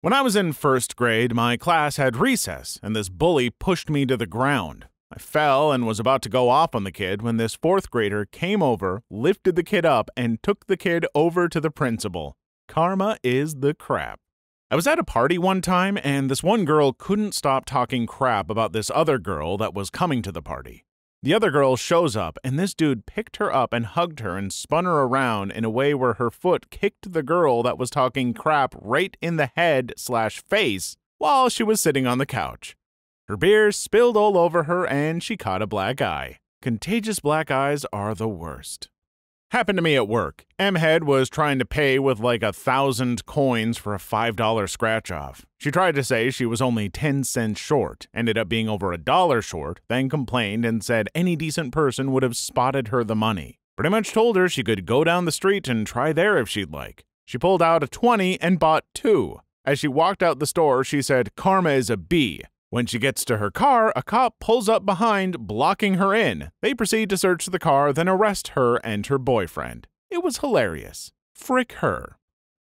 When 0.00 0.12
I 0.12 0.22
was 0.22 0.36
in 0.36 0.52
first 0.52 0.94
grade, 0.94 1.34
my 1.34 1.56
class 1.56 1.96
had 1.96 2.16
recess, 2.16 2.78
and 2.84 2.94
this 2.94 3.08
bully 3.08 3.50
pushed 3.50 3.90
me 3.90 4.06
to 4.06 4.16
the 4.16 4.28
ground. 4.28 4.86
I 5.12 5.18
fell 5.18 5.72
and 5.72 5.88
was 5.88 5.98
about 5.98 6.22
to 6.22 6.28
go 6.28 6.48
off 6.48 6.72
on 6.72 6.84
the 6.84 6.92
kid 6.92 7.20
when 7.20 7.36
this 7.36 7.56
fourth 7.56 7.90
grader 7.90 8.26
came 8.26 8.62
over, 8.62 9.02
lifted 9.10 9.56
the 9.56 9.64
kid 9.64 9.84
up, 9.84 10.08
and 10.16 10.40
took 10.40 10.66
the 10.66 10.76
kid 10.76 11.04
over 11.16 11.48
to 11.48 11.60
the 11.60 11.72
principal. 11.72 12.36
Karma 12.68 13.18
is 13.24 13.56
the 13.56 13.74
crap. 13.74 14.20
I 14.70 14.76
was 14.76 14.86
at 14.86 15.00
a 15.00 15.04
party 15.04 15.36
one 15.36 15.62
time, 15.62 15.98
and 16.04 16.30
this 16.30 16.44
one 16.44 16.64
girl 16.64 16.92
couldn't 16.92 17.34
stop 17.34 17.64
talking 17.64 18.06
crap 18.06 18.50
about 18.50 18.72
this 18.72 18.88
other 18.94 19.18
girl 19.18 19.56
that 19.56 19.74
was 19.74 19.90
coming 19.90 20.22
to 20.22 20.30
the 20.30 20.42
party. 20.42 20.84
The 21.20 21.34
other 21.34 21.50
girl 21.50 21.76
shows 21.76 22.14
up, 22.16 22.38
and 22.44 22.56
this 22.56 22.74
dude 22.74 23.04
picked 23.04 23.38
her 23.38 23.52
up 23.52 23.72
and 23.72 23.86
hugged 23.86 24.20
her 24.20 24.36
and 24.36 24.52
spun 24.52 24.84
her 24.84 25.02
around 25.02 25.50
in 25.50 25.64
a 25.64 25.70
way 25.70 25.92
where 25.92 26.14
her 26.14 26.30
foot 26.30 26.70
kicked 26.70 27.12
the 27.12 27.24
girl 27.24 27.64
that 27.64 27.76
was 27.76 27.90
talking 27.90 28.32
crap 28.32 28.74
right 28.80 29.16
in 29.20 29.36
the 29.36 29.50
head 29.56 29.94
slash 29.96 30.40
face 30.40 30.96
while 31.18 31.48
she 31.48 31.64
was 31.64 31.80
sitting 31.80 32.06
on 32.06 32.18
the 32.18 32.26
couch. 32.26 32.76
Her 33.26 33.36
beer 33.36 33.72
spilled 33.72 34.16
all 34.16 34.38
over 34.38 34.64
her, 34.64 34.86
and 34.86 35.20
she 35.20 35.36
caught 35.36 35.60
a 35.60 35.66
black 35.66 36.00
eye. 36.00 36.38
Contagious 36.62 37.18
black 37.18 37.50
eyes 37.50 37.84
are 37.92 38.14
the 38.14 38.28
worst. 38.28 38.88
Happened 39.50 39.78
to 39.78 39.82
me 39.82 39.96
at 39.96 40.06
work. 40.06 40.44
M 40.58 40.74
Head 40.74 41.04
was 41.04 41.30
trying 41.30 41.58
to 41.58 41.64
pay 41.64 41.98
with 41.98 42.20
like 42.20 42.42
a 42.42 42.52
thousand 42.52 43.24
coins 43.24 43.78
for 43.78 43.94
a 43.94 43.98
$5 43.98 44.68
scratch 44.68 45.10
off. 45.10 45.46
She 45.56 45.70
tried 45.70 45.94
to 45.94 46.04
say 46.04 46.28
she 46.28 46.44
was 46.44 46.60
only 46.60 46.90
10 46.90 47.24
cents 47.24 47.58
short, 47.58 48.08
ended 48.12 48.36
up 48.36 48.50
being 48.50 48.68
over 48.68 48.92
a 48.92 48.98
dollar 48.98 49.40
short, 49.40 49.80
then 49.88 50.10
complained 50.10 50.66
and 50.66 50.84
said 50.84 51.08
any 51.14 51.34
decent 51.34 51.72
person 51.72 52.12
would 52.12 52.22
have 52.22 52.36
spotted 52.36 52.88
her 52.88 53.02
the 53.02 53.16
money. 53.16 53.58
Pretty 53.74 53.88
much 53.88 54.12
told 54.12 54.36
her 54.36 54.50
she 54.50 54.62
could 54.62 54.84
go 54.84 55.02
down 55.02 55.24
the 55.24 55.32
street 55.32 55.66
and 55.66 55.86
try 55.86 56.12
there 56.12 56.36
if 56.36 56.50
she'd 56.50 56.70
like. 56.70 57.04
She 57.24 57.38
pulled 57.38 57.62
out 57.62 57.82
a 57.82 57.88
20 57.88 58.38
and 58.42 58.58
bought 58.58 58.84
two. 58.94 59.40
As 59.64 59.78
she 59.78 59.88
walked 59.88 60.22
out 60.22 60.40
the 60.40 60.46
store, 60.46 60.84
she 60.84 61.00
said, 61.00 61.34
Karma 61.36 61.70
is 61.70 61.88
a 61.88 61.96
B. 61.96 62.42
When 62.70 62.84
she 62.84 62.98
gets 62.98 63.24
to 63.24 63.38
her 63.38 63.50
car, 63.50 63.94
a 63.96 64.02
cop 64.02 64.40
pulls 64.40 64.68
up 64.68 64.84
behind, 64.84 65.46
blocking 65.46 65.94
her 65.94 66.14
in. 66.14 66.50
They 66.60 66.74
proceed 66.74 67.08
to 67.10 67.16
search 67.16 67.46
the 67.46 67.58
car, 67.58 67.94
then 67.94 68.08
arrest 68.08 68.48
her 68.48 68.76
and 68.84 69.06
her 69.06 69.16
boyfriend. 69.16 69.86
It 70.10 70.22
was 70.22 70.38
hilarious. 70.38 71.10
Frick 71.34 71.72
her. 71.74 72.18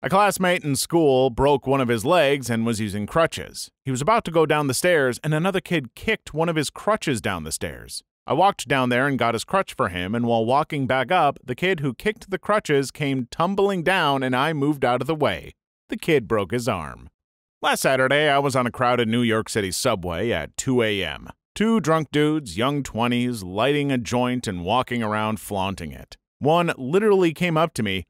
A 0.02 0.08
classmate 0.08 0.64
in 0.64 0.76
school 0.76 1.28
broke 1.28 1.66
one 1.66 1.82
of 1.82 1.88
his 1.88 2.06
legs 2.06 2.48
and 2.48 2.64
was 2.64 2.80
using 2.80 3.06
crutches. 3.06 3.70
He 3.84 3.90
was 3.90 4.00
about 4.00 4.24
to 4.24 4.30
go 4.30 4.46
down 4.46 4.68
the 4.68 4.72
stairs, 4.72 5.20
and 5.22 5.34
another 5.34 5.60
kid 5.60 5.94
kicked 5.94 6.32
one 6.32 6.48
of 6.48 6.56
his 6.56 6.70
crutches 6.70 7.20
down 7.20 7.44
the 7.44 7.52
stairs. 7.52 8.02
I 8.26 8.32
walked 8.32 8.68
down 8.68 8.88
there 8.88 9.06
and 9.06 9.18
got 9.18 9.34
his 9.34 9.44
crutch 9.44 9.74
for 9.74 9.90
him, 9.90 10.14
and 10.14 10.24
while 10.24 10.46
walking 10.46 10.86
back 10.86 11.12
up, 11.12 11.38
the 11.44 11.54
kid 11.54 11.80
who 11.80 11.92
kicked 11.92 12.30
the 12.30 12.38
crutches 12.38 12.90
came 12.90 13.28
tumbling 13.30 13.82
down, 13.82 14.22
and 14.22 14.34
I 14.34 14.54
moved 14.54 14.86
out 14.86 15.02
of 15.02 15.06
the 15.06 15.14
way. 15.14 15.52
The 15.90 15.98
kid 15.98 16.26
broke 16.26 16.52
his 16.52 16.68
arm. 16.68 17.10
Last 17.62 17.82
Saturday, 17.82 18.26
I 18.26 18.38
was 18.38 18.56
on 18.56 18.66
a 18.66 18.70
crowded 18.70 19.06
New 19.06 19.20
York 19.20 19.50
City 19.50 19.70
subway 19.70 20.30
at 20.30 20.56
2 20.56 20.80
a.m. 20.80 21.28
Two 21.54 21.78
drunk 21.78 22.10
dudes, 22.10 22.56
young 22.56 22.82
20s, 22.82 23.44
lighting 23.44 23.92
a 23.92 23.98
joint 23.98 24.46
and 24.46 24.64
walking 24.64 25.02
around 25.02 25.40
flaunting 25.40 25.92
it. 25.92 26.16
One 26.38 26.72
literally 26.78 27.34
came 27.34 27.58
up 27.58 27.74
to 27.74 27.82
me. 27.82 28.06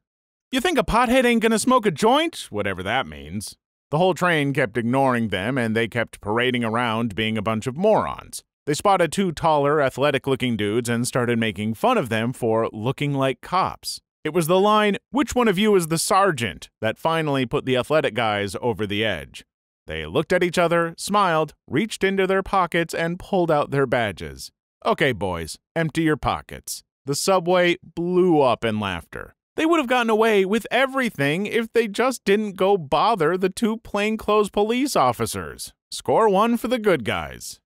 You 0.53 0.61
think 0.61 0.77
a 0.77 0.83
pothead 0.83 1.25
ain't 1.25 1.41
gonna 1.41 1.59
smoke 1.59 1.85
a 1.85 1.91
joint? 1.91 2.47
Whatever 2.49 2.81
that 2.83 3.05
means. 3.05 3.57
The 3.89 3.97
whole 3.97 4.13
train 4.13 4.53
kept 4.53 4.77
ignoring 4.77 5.27
them 5.27 5.57
and 5.57 5.75
they 5.75 5.89
kept 5.89 6.21
parading 6.21 6.63
around 6.63 7.13
being 7.13 7.37
a 7.37 7.41
bunch 7.41 7.67
of 7.67 7.75
morons. 7.75 8.43
They 8.65 8.73
spotted 8.73 9.11
two 9.11 9.33
taller, 9.33 9.81
athletic 9.81 10.27
looking 10.27 10.55
dudes 10.55 10.87
and 10.87 11.05
started 11.05 11.37
making 11.37 11.73
fun 11.73 11.97
of 11.97 12.07
them 12.07 12.31
for 12.31 12.69
looking 12.71 13.13
like 13.13 13.41
cops. 13.41 13.99
It 14.23 14.33
was 14.33 14.45
the 14.45 14.59
line, 14.59 14.97
Which 15.09 15.33
one 15.33 15.47
of 15.47 15.57
you 15.57 15.75
is 15.75 15.87
the 15.87 15.97
sergeant? 15.97 16.69
that 16.79 16.99
finally 16.99 17.47
put 17.47 17.65
the 17.65 17.75
athletic 17.75 18.13
guys 18.13 18.55
over 18.61 18.85
the 18.85 19.03
edge. 19.03 19.43
They 19.87 20.05
looked 20.05 20.31
at 20.31 20.43
each 20.43 20.59
other, 20.59 20.93
smiled, 20.95 21.55
reached 21.67 22.03
into 22.03 22.27
their 22.27 22.43
pockets, 22.43 22.93
and 22.93 23.17
pulled 23.17 23.49
out 23.49 23.71
their 23.71 23.87
badges. 23.87 24.51
Okay, 24.85 25.11
boys, 25.11 25.57
empty 25.75 26.03
your 26.03 26.17
pockets. 26.17 26.83
The 27.05 27.15
subway 27.15 27.77
blew 27.95 28.41
up 28.41 28.63
in 28.63 28.79
laughter. 28.79 29.33
They 29.55 29.65
would 29.65 29.79
have 29.79 29.87
gotten 29.87 30.11
away 30.11 30.45
with 30.45 30.67
everything 30.69 31.47
if 31.47 31.73
they 31.73 31.87
just 31.87 32.23
didn't 32.23 32.57
go 32.57 32.77
bother 32.77 33.37
the 33.37 33.49
two 33.49 33.77
plainclothes 33.77 34.51
police 34.51 34.95
officers. 34.95 35.73
Score 35.89 36.29
one 36.29 36.57
for 36.57 36.67
the 36.67 36.79
good 36.79 37.03
guys. 37.03 37.59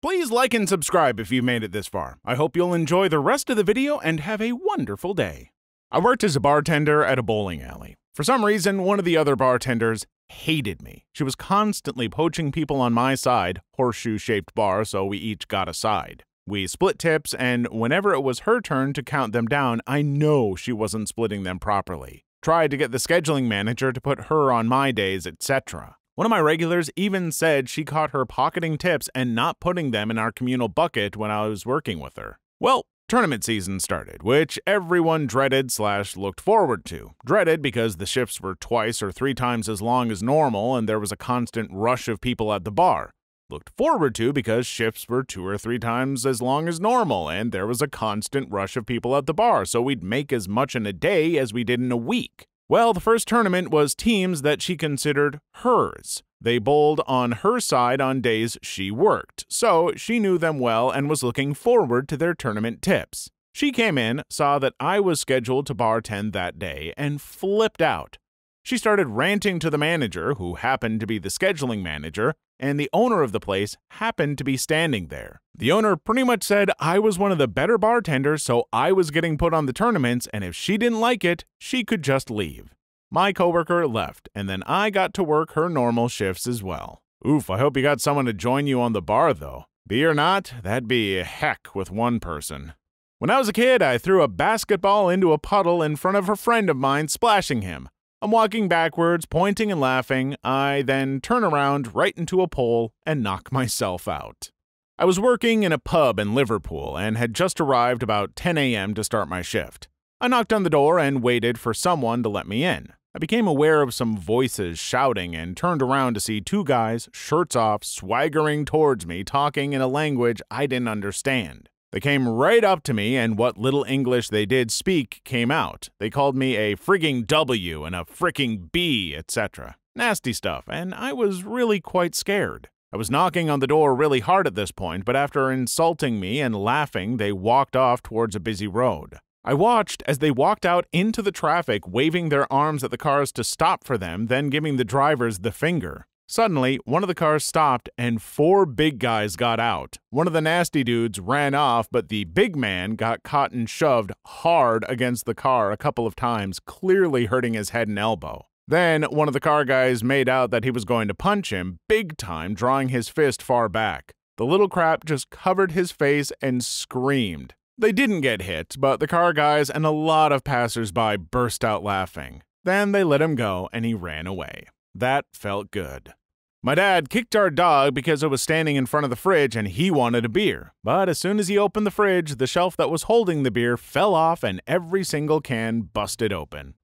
Please 0.00 0.30
like 0.32 0.54
and 0.54 0.68
subscribe 0.68 1.20
if 1.20 1.30
you've 1.30 1.44
made 1.44 1.62
it 1.62 1.70
this 1.72 1.86
far. 1.86 2.18
I 2.24 2.34
hope 2.34 2.56
you'll 2.56 2.74
enjoy 2.74 3.08
the 3.08 3.20
rest 3.20 3.50
of 3.50 3.56
the 3.56 3.62
video 3.62 3.98
and 3.98 4.20
have 4.20 4.40
a 4.40 4.52
wonderful 4.52 5.12
day. 5.14 5.50
I 5.94 5.98
worked 5.98 6.24
as 6.24 6.34
a 6.34 6.40
bartender 6.40 7.04
at 7.04 7.18
a 7.18 7.22
bowling 7.22 7.60
alley. 7.60 7.96
For 8.14 8.24
some 8.24 8.46
reason, 8.46 8.82
one 8.82 8.98
of 8.98 9.04
the 9.04 9.18
other 9.18 9.36
bartenders 9.36 10.06
hated 10.30 10.80
me. 10.80 11.04
She 11.12 11.22
was 11.22 11.34
constantly 11.34 12.08
poaching 12.08 12.50
people 12.50 12.80
on 12.80 12.94
my 12.94 13.14
side, 13.14 13.60
horseshoe 13.76 14.16
shaped 14.16 14.54
bar, 14.54 14.86
so 14.86 15.04
we 15.04 15.18
each 15.18 15.48
got 15.48 15.68
a 15.68 15.74
side. 15.74 16.24
We 16.46 16.66
split 16.66 16.98
tips, 16.98 17.34
and 17.34 17.66
whenever 17.66 18.14
it 18.14 18.22
was 18.22 18.40
her 18.40 18.62
turn 18.62 18.94
to 18.94 19.02
count 19.02 19.34
them 19.34 19.44
down, 19.44 19.82
I 19.86 20.00
know 20.00 20.56
she 20.56 20.72
wasn't 20.72 21.08
splitting 21.08 21.42
them 21.42 21.58
properly. 21.58 22.24
Tried 22.40 22.70
to 22.70 22.78
get 22.78 22.90
the 22.90 22.96
scheduling 22.96 23.44
manager 23.44 23.92
to 23.92 24.00
put 24.00 24.24
her 24.24 24.50
on 24.50 24.68
my 24.68 24.92
days, 24.92 25.26
etc. 25.26 25.96
One 26.14 26.24
of 26.24 26.30
my 26.30 26.40
regulars 26.40 26.88
even 26.96 27.30
said 27.32 27.68
she 27.68 27.84
caught 27.84 28.12
her 28.12 28.24
pocketing 28.24 28.78
tips 28.78 29.10
and 29.14 29.34
not 29.34 29.60
putting 29.60 29.90
them 29.90 30.10
in 30.10 30.16
our 30.16 30.32
communal 30.32 30.68
bucket 30.68 31.18
when 31.18 31.30
I 31.30 31.46
was 31.48 31.66
working 31.66 32.00
with 32.00 32.16
her. 32.16 32.38
Well, 32.58 32.86
tournament 33.12 33.44
season 33.44 33.78
started, 33.78 34.22
which 34.22 34.58
everyone 34.66 35.26
dreaded 35.26 35.70
slash 35.70 36.16
looked 36.16 36.40
forward 36.40 36.82
to. 36.82 37.10
Dreaded 37.26 37.60
because 37.60 37.96
the 37.96 38.06
shifts 38.06 38.40
were 38.40 38.54
twice 38.54 39.02
or 39.02 39.12
three 39.12 39.34
times 39.34 39.68
as 39.68 39.82
long 39.82 40.10
as 40.10 40.22
normal 40.22 40.76
and 40.76 40.88
there 40.88 40.98
was 40.98 41.12
a 41.12 41.16
constant 41.16 41.68
rush 41.70 42.08
of 42.08 42.22
people 42.22 42.54
at 42.54 42.64
the 42.64 42.72
bar 42.72 43.10
looked 43.50 43.68
forward 43.76 44.14
to 44.14 44.32
because 44.32 44.66
shifts 44.66 45.10
were 45.10 45.22
two 45.22 45.46
or 45.46 45.58
three 45.58 45.78
times 45.78 46.24
as 46.24 46.40
long 46.40 46.66
as 46.68 46.80
normal, 46.80 47.28
and 47.28 47.52
there 47.52 47.66
was 47.66 47.82
a 47.82 47.86
constant 47.86 48.50
rush 48.50 48.78
of 48.78 48.86
people 48.86 49.14
at 49.14 49.26
the 49.26 49.34
bar, 49.34 49.66
so 49.66 49.82
we'd 49.82 50.02
make 50.02 50.32
as 50.32 50.48
much 50.48 50.74
in 50.74 50.86
a 50.86 50.92
day 50.94 51.36
as 51.36 51.52
we 51.52 51.62
did 51.62 51.78
in 51.78 51.92
a 51.92 51.96
week. 51.98 52.46
Well, 52.66 52.94
the 52.94 53.00
first 53.00 53.28
tournament 53.28 53.70
was 53.70 53.94
teams 53.94 54.40
that 54.40 54.62
she 54.62 54.74
considered 54.74 55.38
hers. 55.56 56.22
They 56.42 56.58
bowled 56.58 57.00
on 57.06 57.32
her 57.32 57.60
side 57.60 58.00
on 58.00 58.20
days 58.20 58.58
she 58.62 58.90
worked, 58.90 59.44
so 59.48 59.92
she 59.96 60.18
knew 60.18 60.38
them 60.38 60.58
well 60.58 60.90
and 60.90 61.08
was 61.08 61.22
looking 61.22 61.54
forward 61.54 62.08
to 62.08 62.16
their 62.16 62.34
tournament 62.34 62.82
tips. 62.82 63.30
She 63.52 63.70
came 63.70 63.96
in, 63.96 64.24
saw 64.28 64.58
that 64.58 64.74
I 64.80 64.98
was 64.98 65.20
scheduled 65.20 65.66
to 65.66 65.74
bartend 65.74 66.32
that 66.32 66.58
day, 66.58 66.92
and 66.96 67.22
flipped 67.22 67.80
out. 67.80 68.18
She 68.64 68.76
started 68.76 69.08
ranting 69.08 69.60
to 69.60 69.70
the 69.70 69.78
manager, 69.78 70.34
who 70.34 70.54
happened 70.54 70.98
to 71.00 71.06
be 71.06 71.18
the 71.18 71.28
scheduling 71.28 71.80
manager, 71.80 72.34
and 72.58 72.78
the 72.78 72.90
owner 72.92 73.22
of 73.22 73.30
the 73.30 73.40
place 73.40 73.76
happened 73.92 74.36
to 74.38 74.44
be 74.44 74.56
standing 74.56 75.08
there. 75.08 75.42
The 75.54 75.70
owner 75.70 75.94
pretty 75.94 76.24
much 76.24 76.42
said 76.42 76.70
I 76.80 76.98
was 76.98 77.20
one 77.20 77.30
of 77.30 77.38
the 77.38 77.48
better 77.48 77.78
bartenders, 77.78 78.42
so 78.42 78.66
I 78.72 78.90
was 78.90 79.12
getting 79.12 79.38
put 79.38 79.54
on 79.54 79.66
the 79.66 79.72
tournaments, 79.72 80.26
and 80.32 80.42
if 80.42 80.56
she 80.56 80.76
didn't 80.76 81.00
like 81.00 81.24
it, 81.24 81.44
she 81.58 81.84
could 81.84 82.02
just 82.02 82.30
leave. 82.30 82.74
My 83.14 83.34
coworker 83.34 83.86
left, 83.86 84.30
and 84.34 84.48
then 84.48 84.62
I 84.62 84.88
got 84.88 85.12
to 85.14 85.22
work 85.22 85.52
her 85.52 85.68
normal 85.68 86.08
shifts 86.08 86.46
as 86.46 86.62
well. 86.62 87.02
Oof, 87.28 87.50
I 87.50 87.58
hope 87.58 87.76
you 87.76 87.82
got 87.82 88.00
someone 88.00 88.24
to 88.24 88.32
join 88.32 88.66
you 88.66 88.80
on 88.80 88.94
the 88.94 89.02
bar, 89.02 89.34
though. 89.34 89.66
Be 89.86 90.02
or 90.02 90.14
not, 90.14 90.54
that'd 90.62 90.88
be 90.88 91.16
heck 91.16 91.74
with 91.74 91.90
one 91.90 92.20
person. 92.20 92.72
When 93.18 93.28
I 93.28 93.36
was 93.36 93.50
a 93.50 93.52
kid, 93.52 93.82
I 93.82 93.98
threw 93.98 94.22
a 94.22 94.28
basketball 94.28 95.10
into 95.10 95.34
a 95.34 95.38
puddle 95.38 95.82
in 95.82 95.96
front 95.96 96.16
of 96.16 96.30
a 96.30 96.36
friend 96.36 96.70
of 96.70 96.78
mine, 96.78 97.08
splashing 97.08 97.60
him. 97.60 97.90
I'm 98.22 98.30
walking 98.30 98.66
backwards, 98.66 99.26
pointing 99.26 99.70
and 99.70 99.78
laughing. 99.78 100.34
I 100.42 100.80
then 100.80 101.20
turn 101.20 101.44
around 101.44 101.94
right 101.94 102.16
into 102.16 102.40
a 102.40 102.48
pole 102.48 102.94
and 103.04 103.22
knock 103.22 103.52
myself 103.52 104.08
out. 104.08 104.50
I 104.98 105.04
was 105.04 105.20
working 105.20 105.64
in 105.64 105.72
a 105.72 105.78
pub 105.78 106.18
in 106.18 106.34
Liverpool 106.34 106.96
and 106.96 107.18
had 107.18 107.34
just 107.34 107.60
arrived 107.60 108.02
about 108.02 108.36
10 108.36 108.56
a.m. 108.56 108.94
to 108.94 109.04
start 109.04 109.28
my 109.28 109.42
shift. 109.42 109.88
I 110.18 110.28
knocked 110.28 110.54
on 110.54 110.62
the 110.62 110.70
door 110.70 110.98
and 110.98 111.22
waited 111.22 111.58
for 111.58 111.74
someone 111.74 112.22
to 112.22 112.30
let 112.30 112.46
me 112.48 112.64
in. 112.64 112.94
I 113.14 113.18
became 113.18 113.46
aware 113.46 113.82
of 113.82 113.92
some 113.92 114.16
voices 114.16 114.78
shouting 114.78 115.36
and 115.36 115.54
turned 115.54 115.82
around 115.82 116.14
to 116.14 116.20
see 116.20 116.40
two 116.40 116.64
guys, 116.64 117.10
shirts 117.12 117.54
off, 117.54 117.84
swaggering 117.84 118.64
towards 118.64 119.06
me, 119.06 119.22
talking 119.22 119.74
in 119.74 119.82
a 119.82 119.86
language 119.86 120.40
I 120.50 120.66
didn't 120.66 120.88
understand. 120.88 121.68
They 121.92 122.00
came 122.00 122.26
right 122.26 122.64
up 122.64 122.82
to 122.84 122.94
me, 122.94 123.18
and 123.18 123.36
what 123.36 123.58
little 123.58 123.84
English 123.86 124.30
they 124.30 124.46
did 124.46 124.70
speak 124.70 125.20
came 125.24 125.50
out. 125.50 125.90
They 126.00 126.08
called 126.08 126.34
me 126.34 126.56
a 126.56 126.74
frigging 126.74 127.26
W 127.26 127.84
and 127.84 127.94
a 127.94 128.06
fricking 128.06 128.72
B, 128.72 129.14
etc. 129.14 129.76
Nasty 129.94 130.32
stuff, 130.32 130.64
and 130.68 130.94
I 130.94 131.12
was 131.12 131.44
really 131.44 131.80
quite 131.80 132.14
scared. 132.14 132.70
I 132.94 132.96
was 132.96 133.10
knocking 133.10 133.50
on 133.50 133.60
the 133.60 133.66
door 133.66 133.94
really 133.94 134.20
hard 134.20 134.46
at 134.46 134.54
this 134.54 134.70
point, 134.70 135.04
but 135.04 135.16
after 135.16 135.52
insulting 135.52 136.18
me 136.18 136.40
and 136.40 136.54
laughing, 136.54 137.18
they 137.18 137.30
walked 137.30 137.76
off 137.76 138.02
towards 138.02 138.34
a 138.34 138.40
busy 138.40 138.66
road. 138.66 139.18
I 139.44 139.54
watched 139.54 140.04
as 140.06 140.18
they 140.18 140.30
walked 140.30 140.64
out 140.64 140.86
into 140.92 141.20
the 141.20 141.32
traffic, 141.32 141.88
waving 141.88 142.28
their 142.28 142.50
arms 142.52 142.84
at 142.84 142.92
the 142.92 142.96
cars 142.96 143.32
to 143.32 143.42
stop 143.42 143.82
for 143.82 143.98
them, 143.98 144.26
then 144.26 144.50
giving 144.50 144.76
the 144.76 144.84
drivers 144.84 145.40
the 145.40 145.50
finger. 145.50 146.06
Suddenly, 146.28 146.78
one 146.84 147.02
of 147.02 147.08
the 147.08 147.14
cars 147.14 147.44
stopped 147.44 147.90
and 147.98 148.22
four 148.22 148.66
big 148.66 149.00
guys 149.00 149.34
got 149.34 149.58
out. 149.58 149.98
One 150.10 150.28
of 150.28 150.32
the 150.32 150.40
nasty 150.40 150.84
dudes 150.84 151.18
ran 151.18 151.54
off, 151.54 151.88
but 151.90 152.08
the 152.08 152.22
big 152.24 152.54
man 152.54 152.94
got 152.94 153.24
caught 153.24 153.50
and 153.50 153.68
shoved 153.68 154.12
hard 154.26 154.84
against 154.88 155.26
the 155.26 155.34
car 155.34 155.72
a 155.72 155.76
couple 155.76 156.06
of 156.06 156.14
times, 156.14 156.60
clearly 156.60 157.26
hurting 157.26 157.54
his 157.54 157.70
head 157.70 157.88
and 157.88 157.98
elbow. 157.98 158.46
Then, 158.68 159.02
one 159.02 159.26
of 159.26 159.34
the 159.34 159.40
car 159.40 159.64
guys 159.64 160.04
made 160.04 160.28
out 160.28 160.52
that 160.52 160.62
he 160.62 160.70
was 160.70 160.84
going 160.84 161.08
to 161.08 161.14
punch 161.14 161.52
him, 161.52 161.80
big 161.88 162.16
time, 162.16 162.54
drawing 162.54 162.90
his 162.90 163.08
fist 163.08 163.42
far 163.42 163.68
back. 163.68 164.12
The 164.38 164.46
little 164.46 164.68
crap 164.68 165.04
just 165.04 165.30
covered 165.30 165.72
his 165.72 165.90
face 165.90 166.32
and 166.40 166.64
screamed. 166.64 167.54
They 167.82 167.90
didn't 167.90 168.20
get 168.20 168.42
hit, 168.42 168.76
but 168.78 169.00
the 169.00 169.08
car 169.08 169.32
guys 169.32 169.68
and 169.68 169.84
a 169.84 169.90
lot 169.90 170.30
of 170.30 170.44
passersby 170.44 171.16
burst 171.16 171.64
out 171.64 171.82
laughing. 171.82 172.44
Then 172.62 172.92
they 172.92 173.02
let 173.02 173.20
him 173.20 173.34
go 173.34 173.68
and 173.72 173.84
he 173.84 173.92
ran 173.92 174.28
away. 174.28 174.68
That 174.94 175.24
felt 175.32 175.72
good. 175.72 176.14
My 176.62 176.76
dad 176.76 177.10
kicked 177.10 177.34
our 177.34 177.50
dog 177.50 177.92
because 177.92 178.22
it 178.22 178.30
was 178.30 178.40
standing 178.40 178.76
in 178.76 178.86
front 178.86 179.02
of 179.02 179.10
the 179.10 179.16
fridge 179.16 179.56
and 179.56 179.66
he 179.66 179.90
wanted 179.90 180.24
a 180.24 180.28
beer. 180.28 180.74
But 180.84 181.08
as 181.08 181.18
soon 181.18 181.40
as 181.40 181.48
he 181.48 181.58
opened 181.58 181.84
the 181.84 181.90
fridge, 181.90 182.36
the 182.36 182.46
shelf 182.46 182.76
that 182.76 182.88
was 182.88 183.02
holding 183.02 183.42
the 183.42 183.50
beer 183.50 183.76
fell 183.76 184.14
off 184.14 184.44
and 184.44 184.62
every 184.68 185.02
single 185.02 185.40
can 185.40 185.80
busted 185.80 186.32
open. 186.32 186.74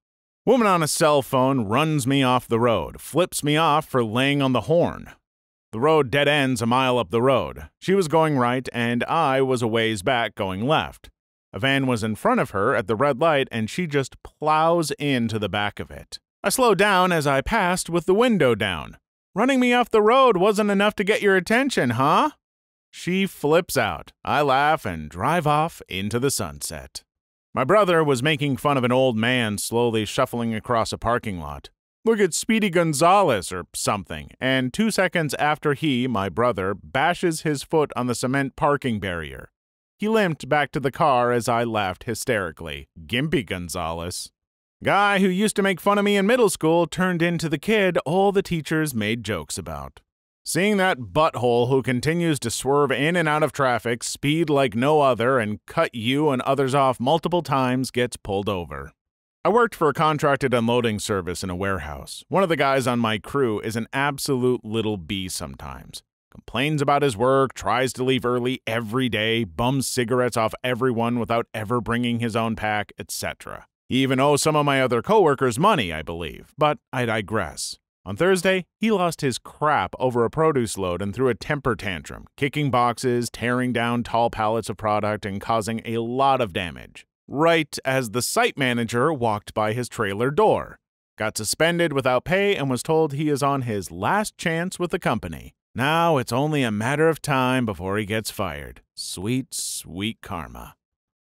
Woman 0.45 0.67
on 0.67 0.83
a 0.83 0.87
cell 0.89 1.21
phone 1.21 1.61
runs 1.61 2.07
me 2.07 2.23
off 2.23 2.45
the 2.45 2.59
road, 2.59 2.99
flips 2.99 3.41
me 3.41 3.55
off 3.55 3.87
for 3.87 4.03
laying 4.03 4.41
on 4.41 4.51
the 4.51 4.67
horn. 4.67 5.11
The 5.71 5.79
road 5.79 6.09
dead 6.09 6.27
ends 6.27 6.61
a 6.61 6.65
mile 6.65 6.97
up 6.97 7.11
the 7.11 7.21
road. 7.21 7.69
She 7.79 7.93
was 7.93 8.07
going 8.07 8.37
right 8.37 8.67
and 8.73 9.03
I 9.03 9.41
was 9.41 9.61
a 9.61 9.67
ways 9.67 10.01
back 10.01 10.33
going 10.33 10.65
left. 10.67 11.09
A 11.53 11.59
van 11.59 11.85
was 11.85 12.03
in 12.03 12.15
front 12.15 12.39
of 12.39 12.51
her 12.51 12.75
at 12.75 12.87
the 12.87 12.95
red 12.95 13.19
light 13.19 13.47
and 13.51 13.69
she 13.69 13.85
just 13.85 14.21
plows 14.23 14.91
into 14.97 15.37
the 15.37 15.49
back 15.49 15.79
of 15.79 15.91
it. 15.91 16.19
I 16.43 16.49
slowed 16.49 16.79
down 16.79 17.11
as 17.11 17.27
I 17.27 17.41
passed 17.41 17.89
with 17.89 18.05
the 18.07 18.15
window 18.15 18.55
down. 18.55 18.97
Running 19.35 19.59
me 19.59 19.73
off 19.73 19.91
the 19.91 20.01
road 20.01 20.37
wasn't 20.37 20.71
enough 20.71 20.95
to 20.95 21.03
get 21.03 21.21
your 21.21 21.35
attention, 21.35 21.91
huh? 21.91 22.31
She 22.89 23.27
flips 23.27 23.77
out. 23.77 24.11
I 24.25 24.41
laugh 24.41 24.85
and 24.85 25.09
drive 25.09 25.45
off 25.45 25.83
into 25.87 26.19
the 26.19 26.31
sunset. 26.31 27.03
My 27.53 27.63
brother 27.63 28.03
was 28.03 28.23
making 28.23 28.57
fun 28.57 28.77
of 28.77 28.83
an 28.83 28.91
old 28.91 29.17
man 29.17 29.59
slowly 29.59 30.05
shuffling 30.05 30.55
across 30.55 30.91
a 30.91 30.97
parking 30.97 31.39
lot. 31.39 31.69
Look 32.09 32.19
at 32.19 32.33
Speedy 32.33 32.71
Gonzales 32.71 33.51
or 33.51 33.67
something, 33.75 34.31
and 34.41 34.73
two 34.73 34.89
seconds 34.89 35.35
after 35.35 35.75
he, 35.75 36.07
my 36.07 36.27
brother, 36.27 36.73
bashes 36.73 37.41
his 37.41 37.61
foot 37.61 37.91
on 37.95 38.07
the 38.07 38.15
cement 38.15 38.55
parking 38.55 38.99
barrier. 38.99 39.51
He 39.95 40.07
limped 40.07 40.49
back 40.49 40.71
to 40.71 40.79
the 40.79 40.89
car 40.89 41.31
as 41.31 41.47
I 41.47 41.63
laughed 41.63 42.05
hysterically. 42.05 42.87
Gimpy 43.05 43.45
Gonzales. 43.45 44.31
Guy 44.83 45.19
who 45.19 45.27
used 45.27 45.55
to 45.57 45.61
make 45.61 45.79
fun 45.79 45.99
of 45.99 46.03
me 46.03 46.17
in 46.17 46.25
middle 46.25 46.49
school 46.49 46.87
turned 46.87 47.21
into 47.21 47.47
the 47.47 47.59
kid 47.59 47.99
all 48.07 48.31
the 48.31 48.41
teachers 48.41 48.95
made 48.95 49.23
jokes 49.23 49.59
about. 49.59 50.01
Seeing 50.43 50.77
that 50.77 51.13
butthole 51.13 51.69
who 51.69 51.83
continues 51.83 52.39
to 52.39 52.49
swerve 52.49 52.91
in 52.91 53.15
and 53.15 53.29
out 53.29 53.43
of 53.43 53.51
traffic, 53.51 54.03
speed 54.03 54.49
like 54.49 54.73
no 54.73 55.01
other, 55.01 55.37
and 55.37 55.63
cut 55.67 55.93
you 55.93 56.31
and 56.31 56.41
others 56.41 56.73
off 56.73 56.99
multiple 56.99 57.43
times 57.43 57.91
gets 57.91 58.17
pulled 58.17 58.49
over. 58.49 58.93
I 59.45 59.47
worked 59.47 59.73
for 59.73 59.87
a 59.87 59.93
contracted 59.93 60.53
unloading 60.53 60.99
service 60.99 61.45
in 61.45 61.49
a 61.49 61.55
warehouse. 61.55 62.25
One 62.27 62.43
of 62.43 62.49
the 62.49 62.57
guys 62.57 62.85
on 62.85 62.99
my 62.99 63.19
crew 63.19 63.61
is 63.61 63.77
an 63.77 63.87
absolute 63.93 64.65
little 64.65 64.97
bee 64.97 65.29
sometimes. 65.29 66.03
Complains 66.29 66.81
about 66.81 67.03
his 67.03 67.15
work, 67.15 67.53
tries 67.53 67.93
to 67.93 68.03
leave 68.03 68.25
early 68.25 68.61
every 68.67 69.07
day, 69.07 69.45
bums 69.45 69.87
cigarettes 69.87 70.35
off 70.35 70.53
everyone 70.61 71.19
without 71.19 71.45
ever 71.53 71.79
bringing 71.79 72.19
his 72.19 72.35
own 72.35 72.57
pack, 72.57 72.91
etc. 72.99 73.65
He 73.87 74.03
even 74.03 74.19
owes 74.19 74.41
some 74.41 74.57
of 74.57 74.65
my 74.65 74.81
other 74.81 75.01
coworkers 75.01 75.57
money, 75.57 75.93
I 75.93 76.01
believe, 76.01 76.53
but 76.57 76.77
I 76.91 77.05
digress. 77.05 77.79
On 78.05 78.17
Thursday, 78.17 78.65
he 78.81 78.91
lost 78.91 79.21
his 79.21 79.37
crap 79.37 79.95
over 79.99 80.25
a 80.25 80.29
produce 80.29 80.77
load 80.77 81.01
and 81.01 81.15
threw 81.15 81.29
a 81.29 81.33
temper 81.33 81.77
tantrum, 81.77 82.25
kicking 82.35 82.71
boxes, 82.71 83.29
tearing 83.29 83.71
down 83.71 84.03
tall 84.03 84.29
pallets 84.29 84.69
of 84.69 84.75
product, 84.75 85.25
and 85.25 85.39
causing 85.39 85.81
a 85.85 85.99
lot 85.99 86.41
of 86.41 86.51
damage. 86.51 87.05
Right 87.31 87.77
as 87.85 88.09
the 88.09 88.23
site 88.23 88.57
manager 88.57 89.13
walked 89.13 89.53
by 89.53 89.73
his 89.73 89.87
trailer 89.87 90.31
door. 90.31 90.79
Got 91.15 91.37
suspended 91.37 91.93
without 91.93 92.25
pay 92.25 92.55
and 92.55 92.71
was 92.71 92.81
told 92.81 93.13
he 93.13 93.29
is 93.29 93.43
on 93.43 93.61
his 93.61 93.91
last 93.91 94.35
chance 94.35 94.79
with 94.79 94.89
the 94.89 94.97
company. 94.97 95.53
Now 95.75 96.17
it's 96.17 96.33
only 96.33 96.63
a 96.63 96.71
matter 96.71 97.07
of 97.07 97.21
time 97.21 97.67
before 97.67 97.99
he 97.99 98.05
gets 98.07 98.31
fired. 98.31 98.81
Sweet, 98.95 99.53
sweet 99.53 100.17
karma. 100.23 100.73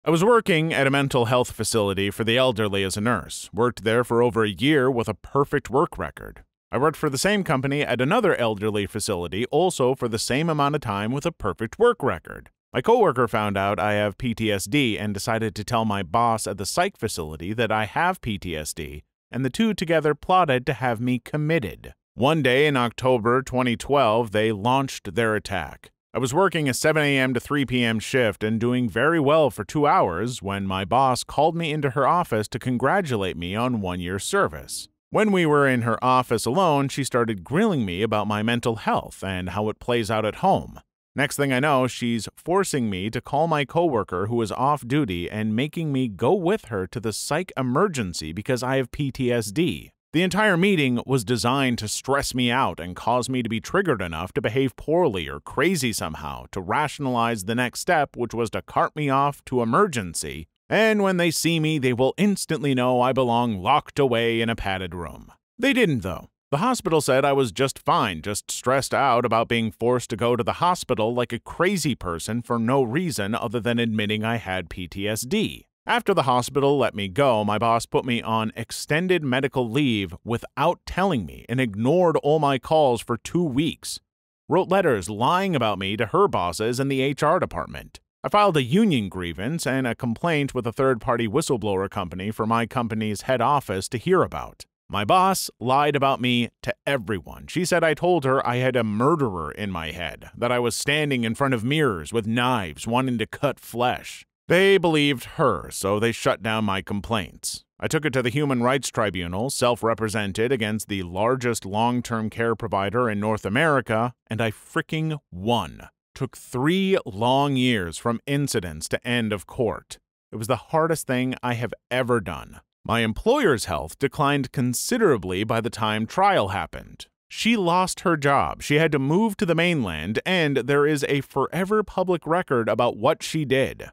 I 0.03 0.11
was 0.11 0.25
working 0.25 0.73
at 0.73 0.87
a 0.87 0.91
mental 0.91 1.27
health 1.27 1.53
facility 1.53 2.11
for 2.11 2.25
the 2.25 2.39
elderly 2.39 2.85
as 2.85 2.97
a 2.97 3.03
nurse, 3.03 3.51
worked 3.53 3.85
there 3.85 4.03
for 4.03 4.23
over 4.23 4.45
a 4.45 4.49
year 4.49 4.91
with 4.91 5.09
a 5.09 5.15
perfect 5.15 5.69
work 5.69 5.99
record. 5.99 6.43
I 6.73 6.79
worked 6.79 6.97
for 6.97 7.11
the 7.11 7.19
same 7.19 7.45
company 7.45 7.83
at 7.83 8.01
another 8.01 8.35
elderly 8.37 8.87
facility, 8.87 9.45
also 9.51 9.95
for 9.95 10.09
the 10.09 10.19
same 10.19 10.49
amount 10.49 10.75
of 10.75 10.81
time 10.81 11.13
with 11.13 11.27
a 11.27 11.33
perfect 11.33 11.79
work 11.79 12.03
record. 12.03 12.49
My 12.71 12.83
coworker 12.83 13.27
found 13.27 13.57
out 13.57 13.79
I 13.79 13.95
have 13.95 14.19
PTSD 14.19 15.01
and 15.01 15.15
decided 15.15 15.55
to 15.55 15.65
tell 15.65 15.87
my 15.87 16.03
boss 16.03 16.47
at 16.47 16.59
the 16.59 16.67
psych 16.67 16.99
facility 16.99 17.55
that 17.55 17.73
I 17.73 17.87
have 17.87 18.21
PTSD, 18.21 19.05
and 19.31 19.43
the 19.43 19.51
two 19.51 19.73
together 19.73 20.15
plotted 20.15 20.67
to 20.67 20.75
have 20.75 21.01
me 21.01 21.19
committed. 21.19 21.95
One 22.15 22.43
day 22.43 22.67
in 22.67 22.77
October 22.77 23.41
2012, 23.41 24.33
they 24.33 24.53
launched 24.53 25.15
their 25.15 25.35
attack. 25.35 25.91
I 26.13 26.19
was 26.19 26.35
working 26.35 26.69
a 26.69 26.75
7 26.75 27.03
a.m. 27.03 27.33
to 27.33 27.41
3 27.41 27.65
p.m. 27.65 28.01
shift 28.01 28.45
and 28.45 28.61
doing 28.61 28.87
very 28.87 29.21
well 29.21 29.49
for 29.49 29.65
two 29.65 29.87
hours 29.87 30.43
when 30.43 30.67
my 30.67 30.85
boss 30.85 31.25
called 31.25 31.57
me 31.57 31.73
into 31.73 31.91
her 31.91 32.07
office 32.07 32.49
to 32.49 32.59
congratulate 32.59 33.39
me 33.39 33.57
on 33.57 33.81
one 33.81 34.01
year 34.01 34.19
service. 34.19 34.89
When 35.09 35.33
we 35.33 35.47
were 35.47 35.67
in 35.67 35.83
her 35.83 36.03
office 36.05 36.45
alone, 36.45 36.91
she 36.91 37.03
started 37.03 37.45
grilling 37.45 37.87
me 37.87 38.03
about 38.03 38.27
my 38.27 38.43
mental 38.43 38.77
health 38.77 39.25
and 39.25 39.51
how 39.51 39.71
it 39.71 39.79
plays 39.79 40.11
out 40.11 40.27
at 40.27 40.37
home. 40.37 40.81
Next 41.19 41.35
thing 41.35 41.53
I 41.53 41.59
know, 41.59 41.89
she's 41.89 42.29
forcing 42.37 42.89
me 42.89 43.11
to 43.11 43.21
call 43.21 43.49
my 43.49 43.65
coworker 43.65 44.29
who 44.29 44.41
is 44.41 44.53
off 44.53 44.87
duty 44.87 45.29
and 45.29 45.57
making 45.57 45.91
me 45.91 46.07
go 46.07 46.33
with 46.33 46.67
her 46.67 46.87
to 46.87 47.01
the 47.01 47.13
psych 47.13 47.51
emergency 47.57 48.33
because 48.33 48.63
I 48.63 48.77
have 48.77 48.93
PTSD. 48.93 49.91
The 50.13 50.23
entire 50.23 50.57
meeting 50.57 51.03
was 51.07 51.25
designed 51.25 51.79
to 51.79 51.89
stress 51.89 52.37
me 52.37 52.53
out 52.53 52.79
and 52.79 52.95
cause 52.95 53.29
me 53.29 53.43
to 53.43 53.49
be 53.49 53.61
triggered 53.61 54.01
enough 54.01 54.33
to 54.35 54.41
behave 54.41 54.77
poorly 54.77 55.27
or 55.27 55.41
crazy 55.41 55.93
somehow 55.93 56.45
to 56.53 56.61
rationalize 56.61 57.47
the 57.47 57.57
next 57.57 57.81
step, 57.81 58.17
which 58.17 58.33
was 58.33 58.51
to 58.51 58.63
cart 58.63 58.95
me 58.95 59.11
off 59.11 59.45
to 59.47 59.61
emergency. 59.61 60.47
And 60.69 61.03
when 61.03 61.17
they 61.17 61.33
see 61.33 61.59
me, 61.59 61.81
they 61.81 61.95
will 61.95 62.15
instantly 62.17 62.77
know 62.77 63.01
I 63.01 63.13
belong 63.13 63.61
locked 63.61 63.99
away 63.99 64.41
in 64.41 64.49
a 64.49 64.55
padded 64.55 64.95
room. 64.95 65.33
They 65.59 65.73
didn't, 65.73 66.05
though. 66.05 66.29
The 66.51 66.59
hospital 66.59 67.03
said 67.03 67.27
I 67.27 67.35
was 67.35 67.53
just 67.53 67.79
fine, 67.79 68.23
just 68.23 68.51
stressed 68.51 68.95
out 68.95 69.27
about 69.27 69.49
being 69.49 69.71
forced 69.71 70.09
to 70.09 70.17
go 70.17 70.35
to 70.35 70.43
the 70.43 70.55
hospital 70.55 71.13
like 71.13 71.31
a 71.31 71.39
crazy 71.39 71.95
person 71.95 72.41
for 72.41 72.59
no 72.59 72.83
reason 72.83 73.35
other 73.35 73.61
than 73.61 73.79
admitting 73.79 74.25
I 74.25 74.37
had 74.37 74.71
PTSD. 74.71 75.65
After 75.87 76.15
the 76.15 76.23
hospital 76.23 76.79
let 76.79 76.95
me 76.95 77.07
go, 77.07 77.45
my 77.45 77.59
boss 77.59 77.85
put 77.85 78.07
me 78.07 78.23
on 78.23 78.53
extended 78.57 79.23
medical 79.23 79.69
leave 79.69 80.15
without 80.25 80.81
telling 80.87 81.27
me 81.27 81.45
and 81.51 81.61
ignored 81.61 82.17
all 82.23 82.39
my 82.39 82.59
calls 82.59 83.03
for 83.03 83.19
two 83.19 83.45
weeks. 83.45 84.01
Wrote 84.49 84.71
letters 84.71 85.11
lying 85.11 85.55
about 85.55 85.79
me 85.79 85.99
to 85.99 86.07
her 86.07 86.29
bosses 86.29 86.81
in 86.81 86.89
the 86.89 87.13
HR 87.13 87.39
department. 87.39 88.01
I 88.25 88.31
filed 88.31 88.57
a 88.57 88.63
union 88.63 89.11
grievance 89.11 89.67
and 89.67 89.87
a 89.87 89.95
complaint 89.95 90.55
with 90.55 90.67
a 90.67 90.73
third 90.73 91.03
party 91.03 91.29
whistleblower 91.29 91.91
company 91.91 92.31
for 92.31 92.47
my 92.47 92.65
company's 92.65 93.23
head 93.23 93.43
office 93.43 93.87
to 93.91 93.99
hear 93.99 94.23
about. 94.23 94.65
My 94.91 95.05
boss 95.05 95.51
lied 95.61 95.95
about 95.95 96.19
me 96.19 96.49
to 96.63 96.75
everyone. 96.87 97.47
She 97.47 97.67
said 97.67 97.85
I 97.85 97.93
told 97.93 98.25
her 98.25 98.47
I 98.47 98.57
had 98.57 98.75
a 98.75 98.83
murderer 98.83 99.53
in 99.53 99.71
my 99.71 99.91
head, 99.91 100.31
that 100.35 100.51
I 100.51 100.59
was 100.59 100.75
standing 100.75 101.25
in 101.25 101.35
front 101.35 101.53
of 101.53 101.63
mirrors 101.63 102.11
with 102.11 102.27
knives 102.27 102.87
wanting 102.87 103.19
to 103.19 103.27
cut 103.27 103.61
flesh. 103.61 104.25
They 104.47 104.79
believed 104.79 105.25
her, 105.37 105.71
so 105.71 106.01
they 106.01 106.11
shut 106.11 106.43
down 106.43 106.65
my 106.65 106.81
complaints. 106.81 107.67
I 107.79 107.87
took 107.87 108.07
it 108.07 108.15
to 108.15 108.23
the 108.23 108.31
Human 108.31 108.63
Rights 108.63 108.89
Tribunal, 108.89 109.51
self 109.51 109.83
represented 109.83 110.53
against 110.53 110.89
the 110.89 111.03
largest 111.03 111.67
long 111.67 112.03
term 112.03 112.31
care 112.31 112.57
provider 112.57 113.11
in 113.11 113.21
North 113.21 113.45
America, 113.45 114.15
and 114.29 114.41
I 114.41 114.51
freaking 114.51 115.19
won. 115.31 115.89
Took 116.15 116.35
three 116.35 116.97
long 117.05 117.57
years 117.57 117.99
from 117.99 118.21
incidents 118.27 118.89
to 118.89 119.07
end 119.07 119.35
of 119.35 119.47
court. 119.47 119.99
It 120.33 120.37
was 120.37 120.47
the 120.47 120.57
hardest 120.57 121.07
thing 121.07 121.35
I 121.43 121.55
have 121.55 121.75
ever 121.91 122.21
done. 122.21 122.61
My 122.89 123.01
employer's 123.01 123.67
health 123.67 123.99
declined 123.99 124.51
considerably 124.51 125.45
by 125.45 125.61
the 125.61 125.69
time 125.69 126.07
trial 126.07 126.49
happened. 126.49 127.07
She 127.29 127.55
lost 127.55 128.01
her 128.01 128.17
job, 128.17 128.63
she 128.63 128.77
had 128.77 128.93
to 128.93 128.99
move 128.99 129.37
to 129.37 129.45
the 129.45 129.55
mainland, 129.55 130.21
and 130.25 130.57
there 130.57 130.87
is 130.87 131.05
a 131.07 131.21
forever 131.21 131.83
public 131.83 132.27
record 132.27 132.67
about 132.67 132.97
what 132.97 133.23
she 133.23 133.45
did. 133.45 133.91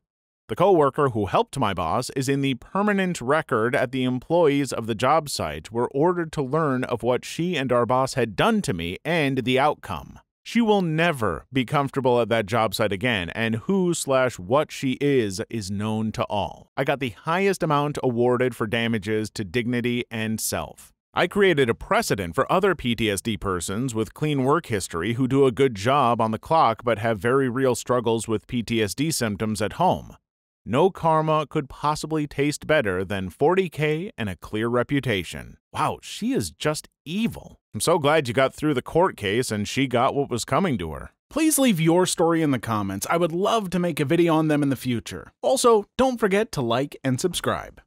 The 0.48 0.56
coworker 0.56 1.10
who 1.10 1.26
helped 1.26 1.60
my 1.60 1.74
boss 1.74 2.10
is 2.12 2.30
in 2.30 2.40
the 2.40 2.54
permanent 2.54 3.20
record 3.20 3.76
at 3.76 3.92
the 3.92 4.06
employees 4.06 4.72
of 4.72 4.88
the 4.88 4.96
job 4.96 5.28
site 5.28 5.74
were 5.74 5.90
ordered 5.90 6.32
to 6.32 6.42
learn 6.42 6.86
of 6.86 7.04
what 7.04 7.26
she 7.26 7.58
and 7.58 7.74
our 7.74 7.86
boss 7.86 8.14
had 8.14 8.38
done 8.38 8.62
to 8.62 8.74
me 8.74 8.98
and 9.04 9.40
the 9.40 9.60
outcome. 9.60 10.20
She 10.48 10.62
will 10.62 10.84
never 10.84 11.48
be 11.52 11.66
comfortable 11.66 12.22
at 12.22 12.30
that 12.30 12.46
job 12.46 12.76
site 12.76 12.92
again, 12.92 13.32
and 13.32 13.56
who 13.56 13.96
slash 13.96 14.38
what 14.38 14.72
she 14.72 14.92
is 15.02 15.42
is 15.50 15.72
known 15.72 16.12
to 16.12 16.24
all. 16.26 16.70
I 16.78 16.84
got 16.84 17.00
the 17.00 17.16
highest 17.24 17.64
amount 17.64 17.98
awarded 18.04 18.56
for 18.56 18.68
damages 18.68 19.32
to 19.32 19.44
dignity 19.44 20.04
and 20.12 20.40
self. 20.40 20.94
I 21.16 21.26
created 21.26 21.68
a 21.68 21.74
precedent 21.74 22.36
for 22.36 22.50
other 22.52 22.76
PTSD 22.76 23.40
persons 23.40 23.96
with 23.96 24.14
clean 24.14 24.44
work 24.44 24.68
history 24.68 25.14
who 25.14 25.28
do 25.28 25.48
a 25.48 25.52
good 25.52 25.74
job 25.74 26.22
on 26.22 26.30
the 26.30 26.38
clock 26.38 26.84
but 26.84 27.00
have 27.00 27.18
very 27.18 27.50
real 27.50 27.74
struggles 27.74 28.28
with 28.28 28.46
PTSD 28.46 29.12
symptoms 29.12 29.64
at 29.64 29.74
home. 29.74 30.16
No 30.64 30.92
karma 30.92 31.48
could 31.50 31.70
possibly 31.70 32.28
taste 32.28 32.68
better 32.68 33.04
than 33.04 33.32
40k 33.32 34.12
and 34.16 34.30
a 34.30 34.36
clear 34.36 34.68
reputation. 34.68 35.58
Wow, 35.74 35.98
she 36.04 36.34
is 36.34 36.52
just 36.52 36.88
evil. 37.04 37.60
I'm 37.76 37.82
so 37.82 38.00
glad 38.00 38.30
you 38.30 38.34
got 38.34 38.54
through 38.54 38.74
the 38.74 38.82
court 38.82 39.18
case 39.18 39.52
and 39.52 39.68
she 39.68 39.86
got 39.86 40.16
what 40.16 40.30
was 40.30 40.46
coming 40.46 40.78
to 40.78 40.94
her. 40.94 41.12
Please 41.30 41.60
leave 41.60 41.82
your 41.82 42.06
story 42.06 42.42
in 42.42 42.52
the 42.52 42.58
comments. 42.58 43.06
I 43.10 43.18
would 43.18 43.34
love 43.34 43.70
to 43.72 43.80
make 43.80 44.00
a 44.00 44.06
video 44.06 44.34
on 44.34 44.48
them 44.48 44.64
in 44.64 44.70
the 44.70 44.78
future. 44.78 45.34
Also, 45.42 45.84
don't 45.98 46.18
forget 46.18 46.54
to 46.54 46.62
like 46.62 46.96
and 47.04 47.20
subscribe. 47.20 47.82